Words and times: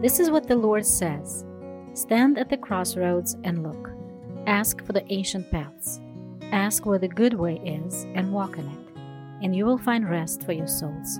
This 0.00 0.18
is 0.18 0.30
what 0.30 0.48
the 0.48 0.56
Lord 0.56 0.86
says 0.86 1.44
Stand 1.92 2.38
at 2.38 2.48
the 2.48 2.56
crossroads 2.56 3.36
and 3.44 3.62
look. 3.62 3.90
Ask 4.46 4.82
for 4.86 4.94
the 4.94 5.04
ancient 5.12 5.50
paths. 5.50 6.00
Ask 6.52 6.86
where 6.86 6.98
the 6.98 7.06
good 7.06 7.34
way 7.34 7.56
is 7.56 8.04
and 8.14 8.32
walk 8.32 8.56
in 8.56 8.66
it, 8.66 8.98
and 9.42 9.54
you 9.54 9.66
will 9.66 9.76
find 9.76 10.08
rest 10.08 10.42
for 10.44 10.52
your 10.52 10.68
souls. 10.68 11.18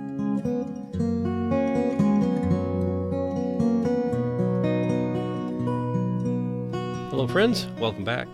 Hello, 7.11 7.29
friends. 7.29 7.67
Welcome 7.79 8.05
back. 8.05 8.29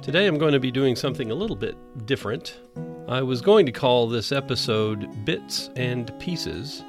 Today 0.00 0.28
I'm 0.28 0.38
going 0.38 0.52
to 0.52 0.60
be 0.60 0.70
doing 0.70 0.94
something 0.94 1.32
a 1.32 1.34
little 1.34 1.56
bit 1.56 1.76
different. 2.06 2.60
I 3.08 3.20
was 3.20 3.40
going 3.40 3.66
to 3.66 3.72
call 3.72 4.08
this 4.08 4.30
episode 4.30 5.24
Bits 5.24 5.70
and 5.74 6.16
Pieces 6.20 6.84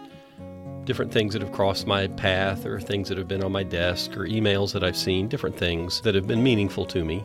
different 0.87 1.11
things 1.11 1.33
that 1.33 1.41
have 1.41 1.51
crossed 1.51 1.85
my 1.85 2.07
path, 2.07 2.65
or 2.65 2.79
things 2.79 3.09
that 3.09 3.17
have 3.17 3.27
been 3.27 3.43
on 3.43 3.51
my 3.51 3.61
desk, 3.61 4.15
or 4.15 4.25
emails 4.25 4.71
that 4.71 4.83
I've 4.83 4.97
seen, 4.97 5.27
different 5.27 5.57
things 5.57 6.01
that 6.01 6.15
have 6.15 6.25
been 6.25 6.41
meaningful 6.41 6.85
to 6.87 7.03
me. 7.03 7.23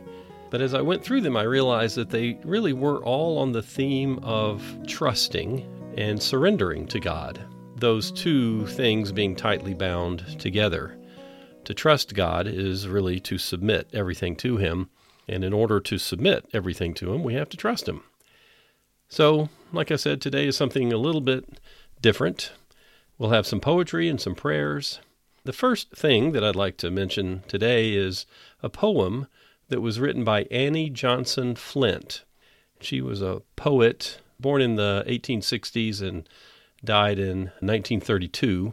But 0.50 0.60
as 0.60 0.74
I 0.74 0.82
went 0.82 1.02
through 1.02 1.22
them, 1.22 1.36
I 1.36 1.44
realized 1.44 1.96
that 1.96 2.10
they 2.10 2.38
really 2.44 2.74
were 2.74 3.02
all 3.04 3.38
on 3.38 3.52
the 3.52 3.62
theme 3.62 4.18
of 4.22 4.62
trusting 4.86 5.66
and 5.96 6.20
surrendering 6.20 6.86
to 6.88 7.00
God. 7.00 7.40
Those 7.76 8.10
two 8.10 8.66
things 8.66 9.12
being 9.12 9.36
tightly 9.36 9.74
bound 9.74 10.38
together. 10.40 10.98
To 11.64 11.72
trust 11.72 12.14
God 12.14 12.48
is 12.48 12.88
really 12.88 13.20
to 13.20 13.38
submit 13.38 13.88
everything 13.92 14.34
to 14.36 14.56
Him. 14.56 14.90
And 15.28 15.44
in 15.44 15.52
order 15.52 15.80
to 15.80 15.98
submit 15.98 16.44
everything 16.52 16.94
to 16.94 17.12
Him, 17.14 17.22
we 17.22 17.34
have 17.34 17.48
to 17.50 17.56
trust 17.56 17.88
Him. 17.88 18.02
So, 19.08 19.48
like 19.72 19.92
I 19.92 19.96
said, 19.96 20.20
today 20.20 20.48
is 20.48 20.56
something 20.56 20.92
a 20.92 20.96
little 20.96 21.20
bit 21.20 21.60
different. 22.00 22.52
We'll 23.18 23.30
have 23.30 23.46
some 23.46 23.60
poetry 23.60 24.08
and 24.08 24.20
some 24.20 24.34
prayers. 24.34 25.00
The 25.44 25.52
first 25.52 25.90
thing 25.90 26.32
that 26.32 26.44
I'd 26.44 26.56
like 26.56 26.76
to 26.78 26.90
mention 26.90 27.42
today 27.48 27.92
is 27.92 28.26
a 28.62 28.68
poem 28.68 29.26
that 29.68 29.80
was 29.80 30.00
written 30.00 30.24
by 30.24 30.44
Annie 30.44 30.90
Johnson 30.90 31.54
Flint. 31.54 32.24
She 32.80 33.00
was 33.00 33.22
a 33.22 33.42
poet 33.56 34.18
born 34.38 34.60
in 34.60 34.76
the 34.76 35.04
1860s 35.06 36.02
and 36.02 36.28
died 36.84 37.18
in 37.18 37.44
1932. 37.60 38.72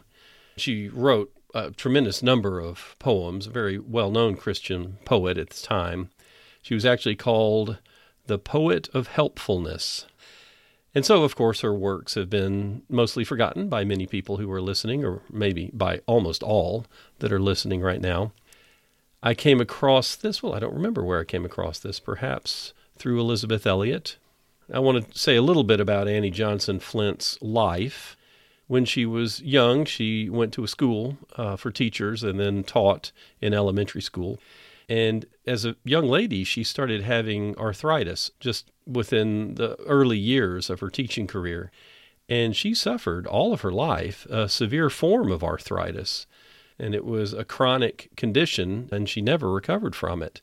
She 0.57 0.89
wrote 0.89 1.31
a 1.53 1.71
tremendous 1.71 2.21
number 2.21 2.59
of 2.59 2.95
poems, 2.99 3.47
a 3.47 3.51
very 3.51 3.79
well 3.79 4.11
known 4.11 4.35
Christian 4.35 4.97
poet 5.05 5.37
at 5.37 5.51
the 5.51 5.61
time. 5.61 6.09
She 6.61 6.73
was 6.73 6.85
actually 6.85 7.15
called 7.15 7.77
the 8.27 8.37
Poet 8.37 8.89
of 8.93 9.07
Helpfulness. 9.07 10.05
And 10.95 11.05
so, 11.05 11.23
of 11.23 11.35
course, 11.35 11.61
her 11.61 11.73
works 11.73 12.15
have 12.15 12.29
been 12.29 12.81
mostly 12.89 13.23
forgotten 13.23 13.69
by 13.69 13.83
many 13.83 14.07
people 14.07 14.37
who 14.37 14.51
are 14.51 14.61
listening, 14.61 15.05
or 15.05 15.21
maybe 15.31 15.69
by 15.73 16.01
almost 16.07 16.41
all 16.41 16.85
that 17.19 17.31
are 17.31 17.39
listening 17.39 17.81
right 17.81 18.01
now. 18.01 18.31
I 19.21 19.33
came 19.33 19.61
across 19.61 20.15
this, 20.15 20.41
well, 20.41 20.53
I 20.53 20.59
don't 20.59 20.73
remember 20.73 21.03
where 21.03 21.19
I 21.19 21.25
came 21.25 21.45
across 21.45 21.79
this, 21.79 21.99
perhaps 21.99 22.73
through 22.97 23.19
Elisabeth 23.19 23.67
Elliot. 23.67 24.17
I 24.73 24.79
want 24.79 25.11
to 25.11 25.17
say 25.17 25.35
a 25.35 25.41
little 25.41 25.63
bit 25.63 25.79
about 25.79 26.07
Annie 26.07 26.31
Johnson 26.31 26.79
Flint's 26.79 27.39
life. 27.41 28.15
When 28.67 28.85
she 28.85 29.05
was 29.05 29.41
young, 29.41 29.83
she 29.85 30.29
went 30.29 30.53
to 30.53 30.63
a 30.63 30.67
school 30.67 31.17
uh, 31.35 31.55
for 31.55 31.71
teachers 31.71 32.23
and 32.23 32.39
then 32.39 32.63
taught 32.63 33.11
in 33.41 33.53
elementary 33.53 34.01
school. 34.01 34.39
And 34.89 35.27
as 35.45 35.65
a 35.65 35.75
young 35.85 36.07
lady, 36.09 36.43
she 36.43 36.63
started 36.63 37.03
having 37.03 37.55
arthritis 37.57 38.31
just 38.39 38.71
within 38.87 39.53
the 39.53 39.75
early 39.81 40.17
years 40.17 40.69
of 40.71 40.79
her 40.79 40.89
teaching 40.89 41.27
career. 41.27 41.71
And 42.27 42.55
she 42.55 42.73
suffered 42.73 43.27
all 43.27 43.53
of 43.53 43.61
her 43.61 43.71
life 43.71 44.25
a 44.25 44.49
severe 44.49 44.89
form 44.89 45.31
of 45.31 45.43
arthritis. 45.43 46.25
And 46.79 46.95
it 46.95 47.05
was 47.05 47.33
a 47.33 47.45
chronic 47.45 48.09
condition, 48.15 48.89
and 48.91 49.07
she 49.07 49.21
never 49.21 49.51
recovered 49.51 49.95
from 49.95 50.23
it. 50.23 50.41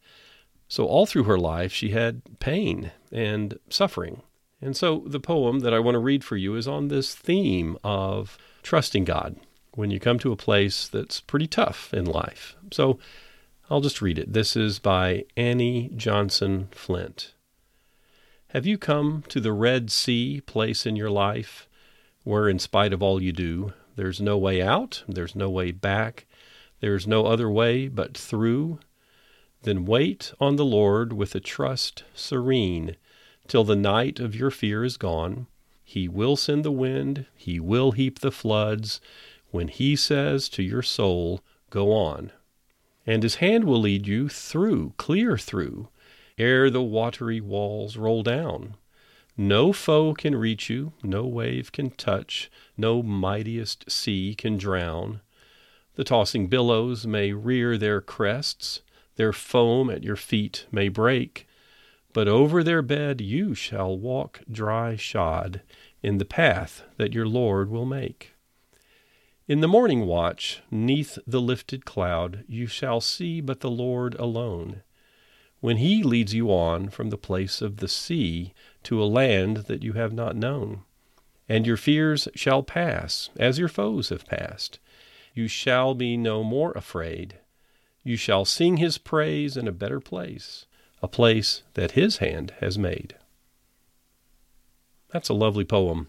So, 0.69 0.87
all 0.87 1.07
through 1.07 1.25
her 1.25 1.39
life, 1.39 1.73
she 1.73 1.91
had 1.91 2.23
pain 2.39 2.93
and 3.13 3.59
suffering. 3.69 4.23
And 4.61 4.77
so, 4.77 5.05
the 5.07 5.21
poem 5.21 5.61
that 5.61 5.73
I 5.73 5.79
want 5.79 5.95
to 5.95 6.01
read 6.01 6.25
for 6.25 6.37
you 6.37 6.57
is 6.57 6.69
on 6.69 6.89
this 6.89 7.15
theme 7.15 7.79
of 7.83 8.37
trusting 8.63 9.05
God 9.05 9.37
when 9.75 9.91
you 9.91 10.01
come 10.01 10.19
to 10.19 10.33
a 10.33 10.37
place 10.37 10.89
that's 10.89 11.21
pretty 11.21 11.47
tough 11.47 11.95
in 11.95 12.05
life. 12.05 12.57
So, 12.73 12.99
I'll 13.69 13.81
just 13.81 14.01
read 14.01 14.17
it. 14.17 14.33
This 14.33 14.55
is 14.55 14.79
by 14.79 15.25
Annie 15.37 15.91
Johnson 15.97 16.69
Flint. 16.71 17.35
Have 18.51 18.65
you 18.65 18.79
come 18.79 19.25
to 19.29 19.41
the 19.41 19.53
Red 19.53 19.91
Sea 19.91 20.41
place 20.41 20.87
in 20.87 20.95
your 20.95 21.11
life 21.11 21.69
where, 22.23 22.49
in 22.49 22.61
spite 22.61 22.93
of 22.93 23.03
all 23.03 23.21
you 23.21 23.33
do, 23.33 23.73
there's 23.97 24.21
no 24.21 24.39
way 24.39 24.63
out, 24.63 25.03
there's 25.09 25.35
no 25.35 25.51
way 25.51 25.73
back, 25.73 26.27
there's 26.79 27.09
no 27.09 27.27
other 27.27 27.51
way 27.51 27.89
but 27.89 28.17
through? 28.17 28.79
Then 29.63 29.85
wait 29.85 30.33
on 30.39 30.55
the 30.55 30.65
Lord 30.65 31.13
with 31.13 31.35
a 31.35 31.41
trust 31.41 32.05
serene 32.15 32.97
till 33.49 33.65
the 33.65 33.75
night 33.75 34.21
of 34.21 34.37
your 34.37 34.53
fear 34.53 34.85
is 34.85 34.97
gone. 34.97 35.49
He 35.83 36.07
will 36.07 36.37
send 36.37 36.65
the 36.65 36.71
wind, 36.71 37.27
He 37.35 37.59
will 37.59 37.91
heap 37.91 38.21
the 38.21 38.31
floods, 38.31 39.01
when 39.51 39.67
He 39.67 39.97
says 39.97 40.49
to 40.51 40.63
your 40.63 40.83
soul, 40.83 41.41
Go 41.71 41.93
on 41.93 42.31
and 43.07 43.23
his 43.23 43.37
hand 43.37 43.65
will 43.65 43.81
lead 43.81 44.07
you 44.07 44.29
through, 44.29 44.93
clear 44.97 45.39
through, 45.39 45.89
ere 46.37 46.69
the 46.69 46.83
watery 46.83 47.41
walls 47.41 47.97
roll 47.97 48.23
down. 48.23 48.75
No 49.37 49.73
foe 49.73 50.15
can 50.15 50.35
reach 50.35 50.69
you, 50.69 50.95
no 51.03 51.27
wave 51.27 51.71
can 51.71 51.91
touch, 51.91 52.51
no 52.77 53.03
mightiest 53.03 53.91
sea 53.91 54.35
can 54.35 54.57
drown. 54.57 55.21
The 55.95 56.05
tossing 56.05 56.49
billows 56.49 57.07
may 57.07 57.33
rear 57.33 57.79
their 57.79 58.01
crests, 58.01 58.83
their 59.17 59.33
foam 59.33 59.89
at 59.91 60.03
your 60.03 60.17
feet 60.17 60.67
may 60.71 60.89
break, 60.89 61.47
but 62.13 62.29
over 62.29 62.63
their 62.63 62.83
bed 62.83 63.21
you 63.21 63.55
shall 63.55 63.97
walk 63.97 64.41
dry 64.51 64.97
shod 64.97 65.63
in 66.03 66.19
the 66.19 66.25
path 66.25 66.83
that 66.97 67.13
your 67.13 67.27
Lord 67.27 67.71
will 67.71 67.85
make. 67.85 68.36
In 69.49 69.61
the 69.61 69.69
morning 69.69 70.07
watch, 70.07 70.61
neath 70.73 71.21
the 71.25 71.41
lifted 71.41 71.85
cloud, 71.85 72.43
you 72.49 72.67
shall 72.67 73.01
see 73.01 73.41
but 73.41 73.61
the 73.61 73.71
Lord 73.71 74.17
alone. 74.17 74.83
When 75.61 75.77
he 75.77 76.03
leads 76.03 76.35
you 76.35 76.51
on 76.51 76.89
from 76.89 77.11
the 77.11 77.17
place 77.17 77.63
of 77.63 77.77
the 77.77 77.87
sea 77.87 78.55
to 78.83 79.01
a 79.01 79.07
land 79.07 79.59
that 79.69 79.85
you 79.85 79.93
have 79.93 80.13
not 80.13 80.35
known. 80.35 80.83
And 81.49 81.65
your 81.65 81.77
fears 81.77 82.27
shall 82.35 82.65
pass, 82.65 83.31
as 83.37 83.57
your 83.57 83.69
foes 83.69 84.09
have 84.09 84.27
passed. 84.27 84.81
You 85.33 85.47
shall 85.47 85.95
be 85.95 86.17
no 86.17 86.43
more 86.43 86.73
afraid. 86.73 87.39
You 88.03 88.17
shall 88.17 88.45
sing 88.45 88.79
his 88.79 88.99
praise 88.99 89.57
in 89.57 89.69
a 89.69 89.73
better 89.73 90.01
place, 90.01 90.67
a 91.01 91.07
place 91.07 91.63
that 91.75 91.93
his 91.93 92.17
hand 92.17 92.53
has 92.59 92.77
made. 92.77 93.15
That's 95.13 95.29
a 95.29 95.35
lovely 95.35 95.65
poem. 95.65 96.09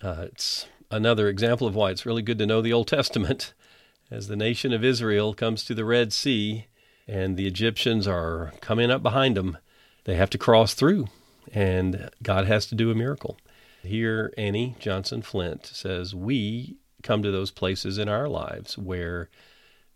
Uh, 0.00 0.26
it's 0.28 0.68
another 0.92 1.28
example 1.28 1.66
of 1.66 1.74
why 1.74 1.90
it's 1.90 2.06
really 2.06 2.22
good 2.22 2.38
to 2.38 2.46
know 2.46 2.60
the 2.60 2.72
Old 2.72 2.86
Testament. 2.86 3.54
As 4.10 4.28
the 4.28 4.36
nation 4.36 4.74
of 4.74 4.84
Israel 4.84 5.32
comes 5.32 5.64
to 5.64 5.74
the 5.74 5.86
Red 5.86 6.12
Sea 6.12 6.66
and 7.08 7.36
the 7.36 7.46
Egyptians 7.46 8.06
are 8.06 8.52
coming 8.60 8.90
up 8.90 9.02
behind 9.02 9.36
them, 9.36 9.56
they 10.04 10.16
have 10.16 10.28
to 10.30 10.38
cross 10.38 10.74
through, 10.74 11.06
and 11.52 12.10
God 12.22 12.46
has 12.46 12.66
to 12.66 12.74
do 12.74 12.90
a 12.90 12.94
miracle. 12.94 13.38
Here, 13.82 14.32
Annie 14.36 14.76
Johnson 14.78 15.22
Flint 15.22 15.64
says, 15.64 16.14
We 16.14 16.76
come 17.02 17.22
to 17.22 17.30
those 17.30 17.50
places 17.50 17.96
in 17.96 18.08
our 18.08 18.28
lives 18.28 18.76
where 18.76 19.30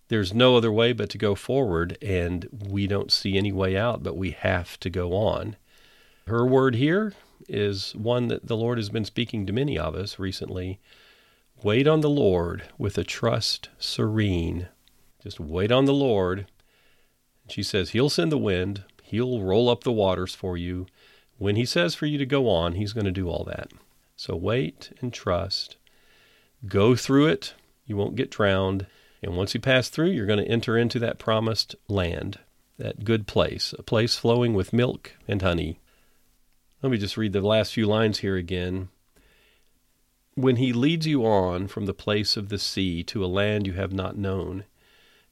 there's 0.08 0.32
no 0.32 0.56
other 0.56 0.72
way 0.72 0.94
but 0.94 1.10
to 1.10 1.18
go 1.18 1.34
forward, 1.34 1.98
and 2.00 2.48
we 2.50 2.86
don't 2.86 3.12
see 3.12 3.36
any 3.36 3.52
way 3.52 3.76
out, 3.76 4.02
but 4.02 4.16
we 4.16 4.30
have 4.30 4.80
to 4.80 4.88
go 4.88 5.12
on. 5.12 5.56
Her 6.26 6.46
word 6.46 6.76
here 6.76 7.12
is 7.48 7.94
one 7.94 8.28
that 8.28 8.46
the 8.46 8.56
Lord 8.56 8.78
has 8.78 8.88
been 8.88 9.04
speaking 9.04 9.46
to 9.46 9.52
many 9.52 9.78
of 9.78 9.94
us 9.94 10.18
recently. 10.18 10.80
Wait 11.62 11.86
on 11.86 12.00
the 12.00 12.10
Lord 12.10 12.64
with 12.78 12.98
a 12.98 13.04
trust 13.04 13.70
serene. 13.78 14.68
Just 15.22 15.40
wait 15.40 15.72
on 15.72 15.86
the 15.86 15.94
Lord. 15.94 16.46
And 17.42 17.52
she 17.52 17.62
says 17.62 17.90
He'll 17.90 18.10
send 18.10 18.30
the 18.30 18.38
wind, 18.38 18.84
He'll 19.02 19.42
roll 19.42 19.68
up 19.68 19.84
the 19.84 19.92
waters 19.92 20.34
for 20.34 20.56
you. 20.56 20.86
When 21.38 21.56
He 21.56 21.64
says 21.64 21.94
for 21.94 22.06
you 22.06 22.18
to 22.18 22.26
go 22.26 22.48
on, 22.48 22.74
He's 22.74 22.92
going 22.92 23.06
to 23.06 23.12
do 23.12 23.28
all 23.28 23.44
that. 23.44 23.70
So 24.16 24.34
wait 24.36 24.92
and 25.00 25.12
trust. 25.12 25.76
Go 26.66 26.96
through 26.96 27.26
it. 27.26 27.54
You 27.86 27.96
won't 27.96 28.16
get 28.16 28.30
drowned. 28.30 28.86
And 29.22 29.36
once 29.36 29.54
you 29.54 29.60
pass 29.60 29.88
through, 29.88 30.10
you're 30.10 30.26
going 30.26 30.44
to 30.44 30.50
enter 30.50 30.76
into 30.76 30.98
that 30.98 31.18
promised 31.18 31.74
land, 31.88 32.38
that 32.78 33.04
good 33.04 33.26
place, 33.26 33.74
a 33.78 33.82
place 33.82 34.16
flowing 34.16 34.54
with 34.54 34.72
milk 34.72 35.12
and 35.26 35.42
honey. 35.42 35.80
Let 36.82 36.92
me 36.92 36.98
just 36.98 37.16
read 37.16 37.32
the 37.32 37.40
last 37.40 37.72
few 37.72 37.86
lines 37.86 38.18
here 38.18 38.36
again. 38.36 38.88
When 40.34 40.56
he 40.56 40.72
leads 40.74 41.06
you 41.06 41.24
on 41.24 41.68
from 41.68 41.86
the 41.86 41.94
place 41.94 42.36
of 42.36 42.50
the 42.50 42.58
sea 42.58 43.02
to 43.04 43.24
a 43.24 43.26
land 43.26 43.66
you 43.66 43.72
have 43.72 43.92
not 43.92 44.18
known, 44.18 44.64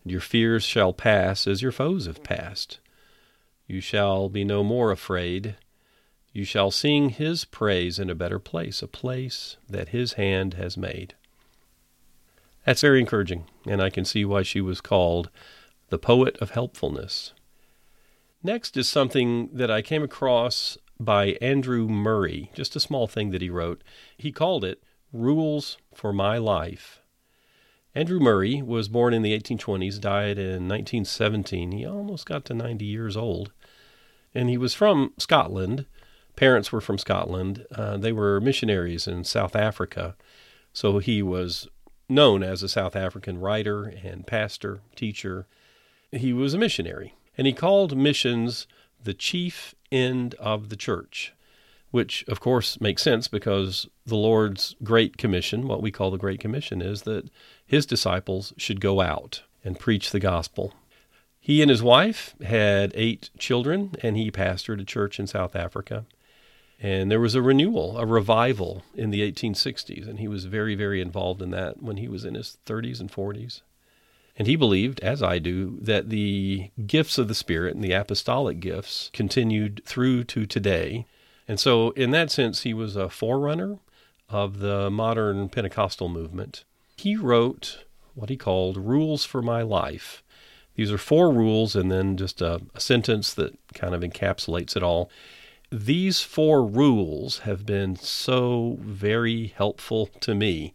and 0.03 0.11
your 0.11 0.23
fears 0.23 0.65
shall 0.65 0.95
pass 0.95 1.47
as 1.47 1.61
your 1.61 1.73
foes 1.73 2.07
have 2.07 2.23
passed, 2.23 2.81
you 3.67 3.81
shall 3.81 4.31
be 4.31 4.45
no 4.45 4.65
more 4.65 4.91
afraid. 4.91 5.57
You 6.33 6.45
shall 6.45 6.71
sing 6.71 7.11
his 7.11 7.45
praise 7.45 7.99
in 7.99 8.09
a 8.09 8.15
better 8.15 8.39
place, 8.39 8.83
a 8.83 8.89
place 8.89 9.59
that 9.69 9.91
his 9.91 10.15
hand 10.15 10.55
has 10.55 10.79
made. 10.79 11.15
That's 12.65 12.81
very 12.81 13.01
encouraging, 13.01 13.45
and 13.67 13.83
I 13.83 13.91
can 13.91 14.07
see 14.07 14.25
why 14.25 14.43
she 14.43 14.63
was 14.63 14.81
called 14.81 15.29
the 15.91 15.99
poet 15.99 16.39
of 16.39 16.51
helpfulness. 16.51 17.35
Next 18.43 18.77
is 18.77 18.89
something 18.89 19.51
that 19.53 19.71
I 19.71 19.83
came 19.83 20.03
across 20.03 20.77
by 21.05 21.37
Andrew 21.41 21.89
Murray, 21.89 22.51
just 22.55 22.77
a 22.77 22.81
small 22.81 23.07
thing 23.07 23.31
that 23.31 23.43
he 23.43 23.51
wrote. 23.51 23.83
He 24.17 24.33
called 24.33 24.65
it 24.65 24.83
Rules 25.13 25.79
for 25.95 26.13
My 26.13 26.39
Life. 26.39 27.01
Andrew 27.95 28.19
Murray 28.19 28.61
was 28.61 28.89
born 28.89 29.15
in 29.15 29.23
the 29.23 29.39
1820s, 29.39 30.01
died 30.01 30.39
in 30.39 30.69
1917. 30.69 31.71
He 31.71 31.87
almost 31.87 32.27
got 32.27 32.45
to 32.47 32.55
90 32.55 32.85
years 32.85 33.17
old. 33.17 33.53
And 34.35 34.51
he 34.51 34.59
was 34.59 34.75
from 34.75 35.13
Scotland. 35.17 35.87
Parents 36.35 36.73
were 36.73 36.81
from 36.81 36.99
Scotland. 36.99 37.65
Uh, 37.73 37.97
they 37.97 38.11
were 38.11 38.41
missionaries 38.41 39.07
in 39.07 39.23
South 39.23 39.55
Africa. 39.55 40.17
So 40.73 40.99
he 40.99 41.23
was 41.23 41.69
known 42.09 42.43
as 42.43 42.63
a 42.63 42.69
South 42.69 42.97
African 42.97 43.39
writer 43.39 43.85
and 43.85 44.27
pastor, 44.27 44.81
teacher. 44.97 45.47
He 46.11 46.33
was 46.33 46.53
a 46.53 46.59
missionary. 46.59 47.15
And 47.39 47.47
he 47.47 47.53
called 47.53 47.97
missions 47.97 48.67
the 49.05 49.15
chief 49.15 49.75
end 49.93 50.35
of 50.35 50.69
the 50.69 50.77
church, 50.77 51.33
which 51.91 52.25
of 52.27 52.41
course 52.41 52.81
makes 52.81 53.03
sense 53.03 53.29
because 53.29 53.87
the 54.05 54.17
Lord's 54.17 54.75
Great 54.83 55.17
Commission, 55.17 55.69
what 55.69 55.83
we 55.83 55.91
call 55.91 56.11
the 56.11 56.19
Great 56.19 56.41
Commission, 56.41 56.83
is 56.83 57.03
that 57.03 57.31
his 57.65 57.87
disciples 57.87 58.53
should 58.57 58.81
go 58.81 59.01
out 59.01 59.43
and 59.65 59.79
preach 59.79 60.11
the 60.11 60.21
gospel. 60.21 60.75
He 61.41 61.61
and 61.61 61.71
his 61.71 61.83
wife 61.83 62.35
had 62.43 62.93
eight 62.95 63.31
children, 63.39 63.93
and 64.03 64.17
he 64.17 64.31
pastored 64.31 64.81
a 64.81 64.85
church 64.85 65.21
in 65.21 65.27
South 65.27 65.55
Africa. 65.55 66.07
And 66.81 67.11
there 67.11 67.21
was 67.21 67.35
a 67.35 67.43
renewal, 67.43 67.99
a 67.99 68.07
revival 68.07 68.83
in 68.95 69.11
the 69.11 69.21
1860s, 69.21 70.09
and 70.09 70.19
he 70.19 70.29
was 70.29 70.47
very, 70.47 70.75
very 70.75 71.01
involved 71.01 71.41
in 71.41 71.51
that 71.51 71.83
when 71.83 71.99
he 71.99 72.09
was 72.09 72.25
in 72.25 72.35
his 72.35 72.59
30s 72.67 73.01
and 73.01 73.13
40s. 73.13 73.61
And 74.37 74.49
he 74.49 74.57
believed, 74.57 75.01
as 75.01 75.23
I 75.23 75.39
do, 75.39 75.79
that 75.81 76.11
the 76.11 76.71
gifts 76.87 77.19
of 77.19 77.29
the 77.29 77.35
Spirit 77.35 77.75
and 77.75 77.85
the 77.85 77.93
apostolic 77.93 78.59
gifts 78.59 79.11
continued 79.13 79.83
through 79.85 80.25
to 80.25 80.45
today. 80.45 81.07
And 81.47 81.61
so, 81.61 81.91
in 81.91 82.11
that 82.11 82.31
sense, 82.31 82.63
he 82.63 82.75
was 82.75 82.97
a 82.97 83.09
forerunner 83.09 83.79
of 84.29 84.59
the 84.59 84.91
modern 84.91 85.49
Pentecostal 85.49 86.09
movement. 86.09 86.65
He 86.97 87.15
wrote 87.17 87.85
what 88.15 88.31
he 88.31 88.37
called 88.37 88.77
Rules 88.77 89.25
for 89.25 89.43
My 89.43 89.63
Life. 89.63 90.23
These 90.75 90.91
are 90.91 90.99
four 90.99 91.31
rules 91.31 91.77
and 91.77 91.91
then 91.91 92.17
just 92.17 92.41
a, 92.41 92.61
a 92.75 92.81
sentence 92.81 93.33
that 93.35 93.57
kind 93.75 93.95
of 93.95 94.01
encapsulates 94.03 94.77
it 94.77 94.83
all. 94.83 95.11
These 95.71 96.21
four 96.21 96.65
rules 96.65 97.41
have 97.41 97.65
been 97.65 97.97
so 97.97 98.79
very 98.81 99.49
helpful 99.57 100.07
to 100.21 100.35
me 100.35 100.75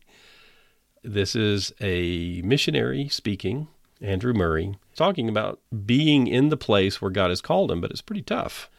this 1.03 1.35
is 1.35 1.73
a 1.81 2.41
missionary 2.43 3.07
speaking, 3.09 3.67
Andrew 4.01 4.33
Murray, 4.33 4.77
talking 4.95 5.29
about 5.29 5.59
being 5.85 6.27
in 6.27 6.49
the 6.49 6.57
place 6.57 7.01
where 7.01 7.11
God 7.11 7.29
has 7.29 7.41
called 7.41 7.71
him, 7.71 7.81
but 7.81 7.91
it's 7.91 8.01
pretty 8.01 8.21
tough. 8.21 8.69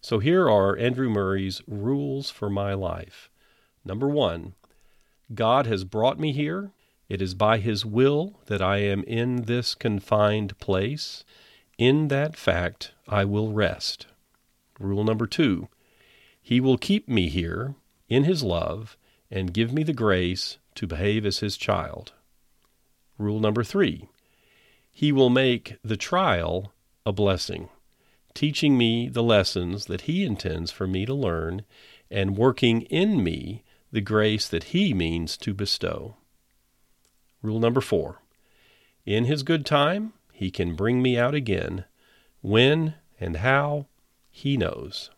So 0.00 0.18
here 0.18 0.50
are 0.50 0.76
Andrew 0.76 1.08
Murray's 1.08 1.62
rules 1.66 2.30
for 2.30 2.50
my 2.50 2.74
life. 2.74 3.30
Number 3.84 4.08
one, 4.08 4.54
God 5.34 5.66
has 5.66 5.84
brought 5.84 6.18
me 6.18 6.32
here. 6.32 6.72
It 7.08 7.22
is 7.22 7.34
by 7.34 7.58
His 7.58 7.84
will 7.84 8.40
that 8.46 8.62
I 8.62 8.78
am 8.78 9.04
in 9.04 9.42
this 9.42 9.74
confined 9.74 10.58
place. 10.58 11.24
In 11.78 12.08
that 12.08 12.36
fact, 12.36 12.92
I 13.08 13.24
will 13.24 13.52
rest. 13.52 14.06
Rule 14.78 15.04
number 15.04 15.26
two, 15.26 15.68
He 16.40 16.60
will 16.60 16.78
keep 16.78 17.08
me 17.08 17.28
here 17.28 17.74
in 18.08 18.24
His 18.24 18.42
love 18.42 18.96
and 19.30 19.54
give 19.54 19.72
me 19.72 19.82
the 19.82 19.92
grace 19.92 20.58
to 20.74 20.86
behave 20.86 21.24
as 21.26 21.38
his 21.38 21.56
child. 21.56 22.12
Rule 23.18 23.40
number 23.40 23.64
three 23.64 24.08
He 24.90 25.12
will 25.12 25.30
make 25.30 25.76
the 25.84 25.96
trial 25.96 26.72
a 27.04 27.12
blessing, 27.12 27.68
teaching 28.34 28.76
me 28.76 29.08
the 29.08 29.22
lessons 29.22 29.86
that 29.86 30.02
He 30.02 30.24
intends 30.24 30.70
for 30.70 30.86
me 30.86 31.06
to 31.06 31.14
learn 31.14 31.64
and 32.10 32.36
working 32.36 32.82
in 32.82 33.22
me 33.22 33.64
the 33.90 34.00
grace 34.00 34.48
that 34.48 34.64
He 34.64 34.94
means 34.94 35.36
to 35.38 35.54
bestow. 35.54 36.16
Rule 37.42 37.60
number 37.60 37.80
four 37.80 38.20
In 39.04 39.24
His 39.24 39.42
good 39.42 39.66
time, 39.66 40.12
He 40.32 40.50
can 40.50 40.74
bring 40.74 41.02
me 41.02 41.18
out 41.18 41.34
again. 41.34 41.84
When 42.40 42.94
and 43.20 43.36
how, 43.36 43.86
He 44.30 44.56
knows. 44.56 45.10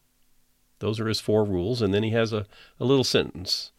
Those 0.85 1.01
are 1.01 1.09
his 1.09 1.21
four 1.21 1.45
rules, 1.45 1.81
and 1.81 1.95
then 1.95 2.03
he 2.03 2.11
has 2.11 2.35
a, 2.35 2.47
a 2.79 2.85
little 2.85 3.05
sentence. 3.05 3.73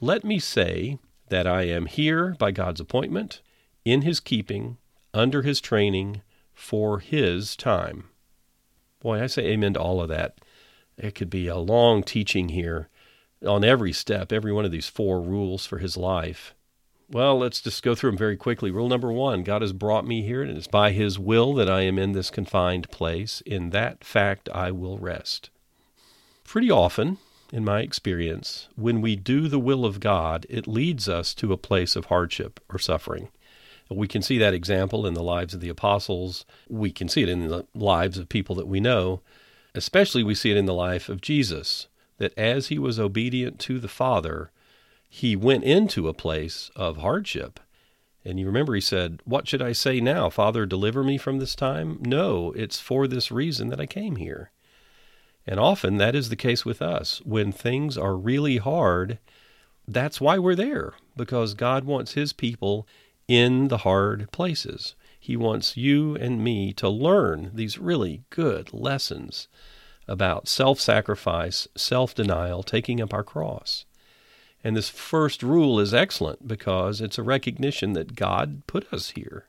Let 0.00 0.22
me 0.22 0.38
say 0.38 0.98
that 1.28 1.46
I 1.46 1.62
am 1.62 1.86
here 1.86 2.34
by 2.38 2.50
God's 2.50 2.80
appointment, 2.80 3.40
in 3.84 4.02
His 4.02 4.20
keeping, 4.20 4.78
under 5.12 5.42
His 5.42 5.60
training, 5.60 6.22
for 6.52 6.98
His 6.98 7.56
time. 7.56 8.10
Boy, 9.00 9.22
I 9.22 9.26
say 9.26 9.46
amen 9.46 9.74
to 9.74 9.80
all 9.80 10.00
of 10.00 10.08
that. 10.08 10.38
It 10.96 11.14
could 11.14 11.30
be 11.30 11.48
a 11.48 11.56
long 11.56 12.02
teaching 12.02 12.48
here 12.50 12.88
on 13.46 13.64
every 13.64 13.92
step, 13.92 14.32
every 14.32 14.52
one 14.52 14.64
of 14.64 14.72
these 14.72 14.88
four 14.88 15.20
rules 15.20 15.66
for 15.66 15.78
His 15.78 15.96
life. 15.96 16.54
Well, 17.08 17.38
let's 17.38 17.60
just 17.60 17.84
go 17.84 17.94
through 17.94 18.10
them 18.10 18.18
very 18.18 18.36
quickly. 18.36 18.70
Rule 18.70 18.88
number 18.88 19.12
one 19.12 19.44
God 19.44 19.62
has 19.62 19.72
brought 19.72 20.06
me 20.06 20.22
here, 20.22 20.42
and 20.42 20.56
it's 20.56 20.66
by 20.66 20.90
His 20.90 21.18
will 21.18 21.54
that 21.54 21.70
I 21.70 21.82
am 21.82 21.98
in 21.98 22.12
this 22.12 22.30
confined 22.30 22.90
place. 22.90 23.42
In 23.42 23.70
that 23.70 24.02
fact, 24.02 24.48
I 24.52 24.72
will 24.72 24.98
rest. 24.98 25.50
Pretty 26.42 26.70
often, 26.70 27.18
in 27.52 27.64
my 27.64 27.80
experience, 27.80 28.68
when 28.76 29.00
we 29.00 29.16
do 29.16 29.48
the 29.48 29.58
will 29.58 29.84
of 29.84 30.00
God, 30.00 30.46
it 30.48 30.66
leads 30.66 31.08
us 31.08 31.34
to 31.34 31.52
a 31.52 31.58
place 31.58 31.96
of 31.96 32.06
hardship 32.06 32.60
or 32.68 32.78
suffering. 32.78 33.28
We 33.88 34.08
can 34.08 34.22
see 34.22 34.38
that 34.38 34.54
example 34.54 35.06
in 35.06 35.14
the 35.14 35.22
lives 35.22 35.54
of 35.54 35.60
the 35.60 35.68
apostles. 35.68 36.44
We 36.68 36.90
can 36.90 37.08
see 37.08 37.22
it 37.22 37.28
in 37.28 37.48
the 37.48 37.66
lives 37.74 38.18
of 38.18 38.28
people 38.28 38.56
that 38.56 38.66
we 38.66 38.80
know. 38.80 39.20
Especially, 39.74 40.24
we 40.24 40.34
see 40.34 40.50
it 40.50 40.56
in 40.56 40.66
the 40.66 40.74
life 40.74 41.08
of 41.08 41.20
Jesus, 41.20 41.86
that 42.18 42.36
as 42.36 42.68
he 42.68 42.78
was 42.78 42.98
obedient 42.98 43.60
to 43.60 43.78
the 43.78 43.88
Father, 43.88 44.50
he 45.08 45.36
went 45.36 45.64
into 45.64 46.08
a 46.08 46.14
place 46.14 46.70
of 46.74 46.96
hardship. 46.96 47.60
And 48.24 48.40
you 48.40 48.46
remember 48.46 48.74
he 48.74 48.80
said, 48.80 49.20
What 49.24 49.46
should 49.46 49.62
I 49.62 49.70
say 49.70 50.00
now? 50.00 50.30
Father, 50.30 50.66
deliver 50.66 51.04
me 51.04 51.16
from 51.16 51.38
this 51.38 51.54
time? 51.54 51.98
No, 52.00 52.52
it's 52.52 52.80
for 52.80 53.06
this 53.06 53.30
reason 53.30 53.68
that 53.68 53.80
I 53.80 53.86
came 53.86 54.16
here. 54.16 54.50
And 55.46 55.60
often 55.60 55.96
that 55.98 56.14
is 56.14 56.28
the 56.28 56.36
case 56.36 56.64
with 56.64 56.82
us. 56.82 57.20
When 57.24 57.52
things 57.52 57.96
are 57.96 58.16
really 58.16 58.56
hard, 58.56 59.18
that's 59.86 60.20
why 60.20 60.38
we're 60.38 60.56
there, 60.56 60.94
because 61.16 61.54
God 61.54 61.84
wants 61.84 62.12
His 62.12 62.32
people 62.32 62.86
in 63.28 63.68
the 63.68 63.78
hard 63.78 64.30
places. 64.32 64.94
He 65.18 65.36
wants 65.36 65.76
you 65.76 66.16
and 66.16 66.42
me 66.42 66.72
to 66.74 66.88
learn 66.88 67.50
these 67.54 67.78
really 67.78 68.22
good 68.30 68.72
lessons 68.72 69.48
about 70.08 70.48
self 70.48 70.80
sacrifice, 70.80 71.66
self 71.76 72.14
denial, 72.14 72.62
taking 72.62 73.00
up 73.00 73.14
our 73.14 73.24
cross. 73.24 73.84
And 74.64 74.76
this 74.76 74.88
first 74.88 75.42
rule 75.42 75.78
is 75.78 75.94
excellent 75.94 76.48
because 76.48 77.00
it's 77.00 77.18
a 77.18 77.22
recognition 77.22 77.92
that 77.92 78.16
God 78.16 78.66
put 78.66 78.92
us 78.92 79.10
here. 79.10 79.48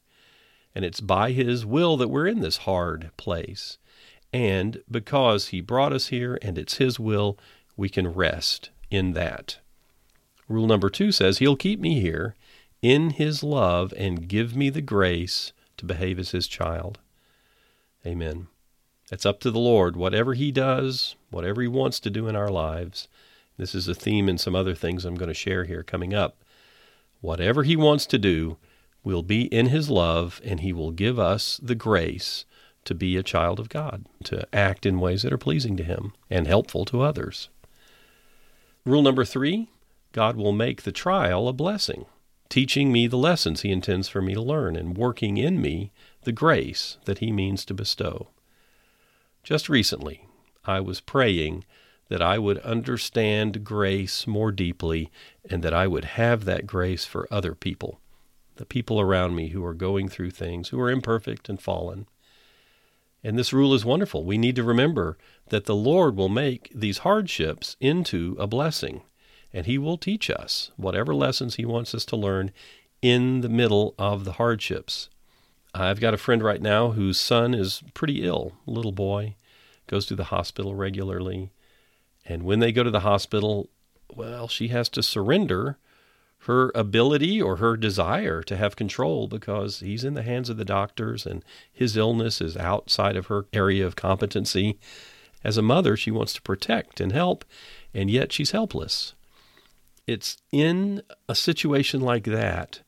And 0.75 0.85
it's 0.85 1.01
by 1.01 1.31
His 1.31 1.65
will 1.65 1.97
that 1.97 2.09
we're 2.09 2.27
in 2.27 2.41
this 2.41 2.57
hard 2.57 3.09
place. 3.17 3.79
And 4.33 4.81
because 4.89 5.47
He 5.47 5.61
brought 5.61 5.93
us 5.93 6.07
here 6.07 6.37
and 6.41 6.57
it's 6.57 6.77
His 6.77 6.99
will, 6.99 7.37
we 7.75 7.89
can 7.89 8.07
rest 8.13 8.69
in 8.89 9.13
that. 9.13 9.59
Rule 10.49 10.67
number 10.67 10.89
two 10.89 11.11
says 11.11 11.37
He'll 11.37 11.55
keep 11.55 11.79
me 11.79 11.99
here 11.99 12.35
in 12.81 13.11
His 13.11 13.43
love 13.43 13.93
and 13.97 14.27
give 14.27 14.55
me 14.55 14.69
the 14.69 14.81
grace 14.81 15.53
to 15.77 15.85
behave 15.85 16.19
as 16.19 16.31
His 16.31 16.47
child. 16.47 16.99
Amen. 18.05 18.47
It's 19.11 19.25
up 19.25 19.39
to 19.41 19.51
the 19.51 19.59
Lord. 19.59 19.95
Whatever 19.95 20.33
He 20.33 20.51
does, 20.51 21.15
whatever 21.29 21.61
He 21.61 21.67
wants 21.67 21.99
to 22.01 22.09
do 22.09 22.27
in 22.27 22.35
our 22.35 22.49
lives, 22.49 23.07
this 23.57 23.73
is 23.73 23.87
a 23.87 23.95
theme 23.95 24.29
in 24.29 24.37
some 24.37 24.55
other 24.55 24.75
things 24.75 25.05
I'm 25.05 25.15
going 25.15 25.29
to 25.29 25.33
share 25.33 25.63
here 25.63 25.83
coming 25.83 26.13
up. 26.13 26.37
Whatever 27.21 27.63
He 27.63 27.75
wants 27.75 28.05
to 28.07 28.17
do, 28.17 28.57
will 29.03 29.23
be 29.23 29.43
in 29.43 29.67
His 29.67 29.89
love, 29.89 30.41
and 30.43 30.59
He 30.59 30.73
will 30.73 30.91
give 30.91 31.17
us 31.17 31.59
the 31.63 31.75
grace 31.75 32.45
to 32.87 32.95
be 32.95 33.15
a 33.15 33.23
child 33.23 33.59
of 33.59 33.69
God, 33.69 34.05
to 34.23 34.47
act 34.53 34.85
in 34.85 34.99
ways 34.99 35.21
that 35.21 35.33
are 35.33 35.37
pleasing 35.37 35.77
to 35.77 35.83
Him 35.83 36.13
and 36.29 36.47
helpful 36.47 36.85
to 36.85 37.01
others. 37.01 37.49
Rule 38.85 39.01
number 39.01 39.25
three 39.25 39.69
God 40.13 40.37
will 40.37 40.53
make 40.53 40.81
the 40.81 40.91
trial 40.91 41.47
a 41.47 41.53
blessing, 41.53 42.05
teaching 42.49 42.91
me 42.91 43.05
the 43.05 43.17
lessons 43.17 43.61
He 43.61 43.71
intends 43.71 44.07
for 44.07 44.21
me 44.21 44.33
to 44.33 44.41
learn 44.41 44.75
and 44.75 44.97
working 44.97 45.37
in 45.37 45.61
me 45.61 45.91
the 46.23 46.31
grace 46.31 46.97
that 47.05 47.19
He 47.19 47.31
means 47.31 47.65
to 47.65 47.73
bestow. 47.73 48.29
Just 49.43 49.69
recently, 49.69 50.25
I 50.65 50.79
was 50.79 51.01
praying 51.01 51.65
that 52.09 52.21
I 52.21 52.37
would 52.37 52.59
understand 52.59 53.63
grace 53.63 54.25
more 54.25 54.51
deeply 54.51 55.11
and 55.49 55.61
that 55.63 55.73
I 55.73 55.87
would 55.87 56.05
have 56.05 56.45
that 56.45 56.65
grace 56.65 57.05
for 57.05 57.27
other 57.29 57.53
people, 57.53 57.99
the 58.55 58.65
people 58.65 58.99
around 58.99 59.35
me 59.35 59.49
who 59.49 59.63
are 59.65 59.73
going 59.73 60.07
through 60.07 60.31
things, 60.31 60.69
who 60.69 60.79
are 60.79 60.89
imperfect 60.89 61.49
and 61.49 61.61
fallen. 61.61 62.07
And 63.27 63.37
this 63.37 63.51
rule 63.51 63.73
is 63.73 63.83
wonderful. 63.83 64.23
We 64.23 64.37
need 64.37 64.55
to 64.55 64.63
remember 64.63 65.17
that 65.49 65.65
the 65.65 65.75
Lord 65.75 66.15
will 66.15 66.29
make 66.29 66.71
these 66.73 66.99
hardships 66.99 67.75
into 67.81 68.37
a 68.39 68.47
blessing, 68.47 69.01
and 69.51 69.65
He 69.65 69.77
will 69.77 69.97
teach 69.97 70.29
us 70.29 70.71
whatever 70.77 71.13
lessons 71.13 71.55
He 71.55 71.65
wants 71.65 71.93
us 71.93 72.05
to 72.05 72.15
learn 72.15 72.51
in 73.01 73.41
the 73.41 73.49
middle 73.49 73.95
of 73.99 74.23
the 74.23 74.31
hardships. 74.31 75.09
I've 75.73 75.99
got 75.99 76.13
a 76.13 76.17
friend 76.17 76.41
right 76.41 76.61
now 76.61 76.91
whose 76.91 77.19
son 77.19 77.53
is 77.53 77.83
pretty 77.93 78.23
ill, 78.23 78.53
little 78.65 78.93
boy, 78.93 79.35
goes 79.87 80.05
to 80.05 80.15
the 80.15 80.31
hospital 80.31 80.73
regularly. 80.73 81.51
And 82.25 82.43
when 82.43 82.59
they 82.59 82.71
go 82.71 82.83
to 82.83 82.91
the 82.91 83.01
hospital, 83.01 83.69
well, 84.15 84.47
she 84.47 84.69
has 84.69 84.87
to 84.87 85.03
surrender 85.03 85.77
her 86.47 86.71
ability 86.73 87.41
or 87.41 87.57
her 87.57 87.75
desire 87.75 88.41
to 88.41 88.55
have 88.55 88.77
control 88.77 89.27
because 89.27 89.81
he's 89.81 90.05
in 90.05 90.13
the 90.13 90.23
hands 90.23 90.49
of 90.49 90.55
the 90.55 90.63
doctors 90.63 91.25
and 91.25 91.43
his 91.71 91.97
illness 91.97 92.39
is 92.39 92.55
outside 92.55 93.17
of 93.17 93.25
her 93.25 93.45
area 93.51 93.85
of 93.85 93.97
competency. 93.97 94.79
As 95.43 95.57
a 95.57 95.61
mother, 95.61 95.97
she 95.97 96.09
wants 96.09 96.31
to 96.33 96.41
protect 96.41 97.01
and 97.01 97.11
help, 97.11 97.43
and 97.93 98.09
yet 98.09 98.31
she's 98.31 98.51
helpless. 98.51 99.13
It's 100.07 100.37
in 100.53 101.01
a 101.27 101.35
situation 101.35 101.99
like 101.99 102.23
that 102.23 102.79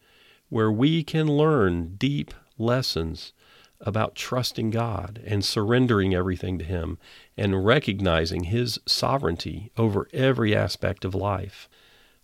where 0.48 0.72
we 0.72 1.04
can 1.04 1.28
learn 1.28 1.96
deep 1.98 2.34
lessons 2.58 3.34
about 3.82 4.16
trusting 4.16 4.70
God 4.70 5.22
and 5.26 5.44
surrendering 5.44 6.16
everything 6.16 6.58
to 6.60 6.66
Him 6.66 6.98
and 7.38 7.66
recognizing 7.66 8.46
His 8.46 8.80
sovereignty 8.86 9.70
over 9.78 10.08
every 10.14 10.56
aspect 10.56 11.04
of 11.04 11.14
life. 11.14 11.68